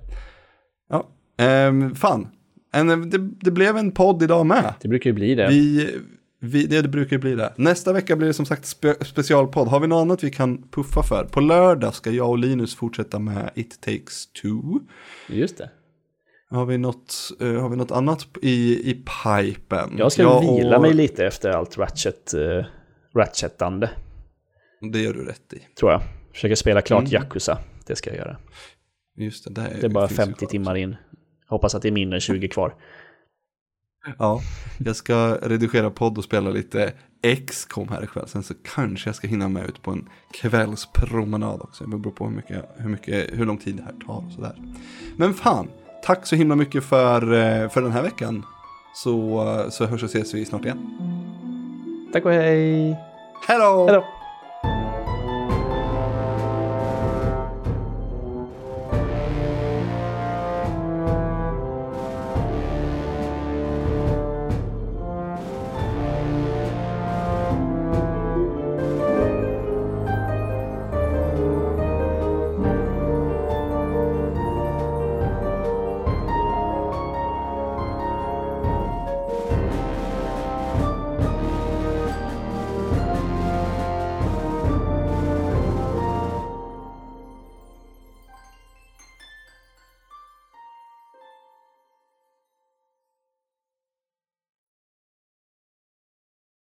[0.90, 2.28] Ja, ehm, fan.
[2.72, 4.74] En, det, det blev en podd idag med.
[4.82, 5.48] Det brukar ju bli det.
[5.50, 5.96] Vi,
[6.40, 7.54] vi, det, det brukar ju bli det.
[7.58, 9.68] Nästa vecka blir det som sagt spe, specialpodd.
[9.68, 11.24] Har vi något annat vi kan puffa för?
[11.32, 14.80] På lördag ska jag och Linus fortsätta med It takes two.
[15.30, 15.70] Just det.
[16.50, 19.96] Har vi något, eh, har vi något annat i, i pipen?
[19.98, 22.64] Jag ska Jag vila och- mig lite efter allt ratchet, uh,
[23.16, 23.90] ratchetande,
[24.92, 25.60] Det gör du rätt i.
[25.80, 26.02] tror jag.
[26.34, 27.12] Försöker spela klart Mm.
[27.14, 27.58] Yakuza.
[27.88, 28.38] Det ska jag göra.
[29.18, 30.48] Just det, Det är bara finns ju 50 kvar.
[30.50, 30.96] timmar in.
[31.48, 32.74] Hoppas att det är mindre än 20 kvar.
[34.18, 34.42] Ja,
[34.78, 38.28] jag ska redigera podd och spela lite X-com här ikväll.
[38.28, 41.86] Sen så kanske jag ska hinna med ut på en kvällspromenad också.
[41.86, 44.56] Det beror på hur, mycket, hur, mycket, hur lång tid det här tar och sådär.
[45.18, 45.68] Men fan,
[46.04, 48.46] tack så himla mycket för, eh, för den här veckan.
[48.96, 50.80] Så, så hörs och ses vi snart igen.
[52.14, 52.98] Tack och hej!
[53.48, 54.04] Hej då!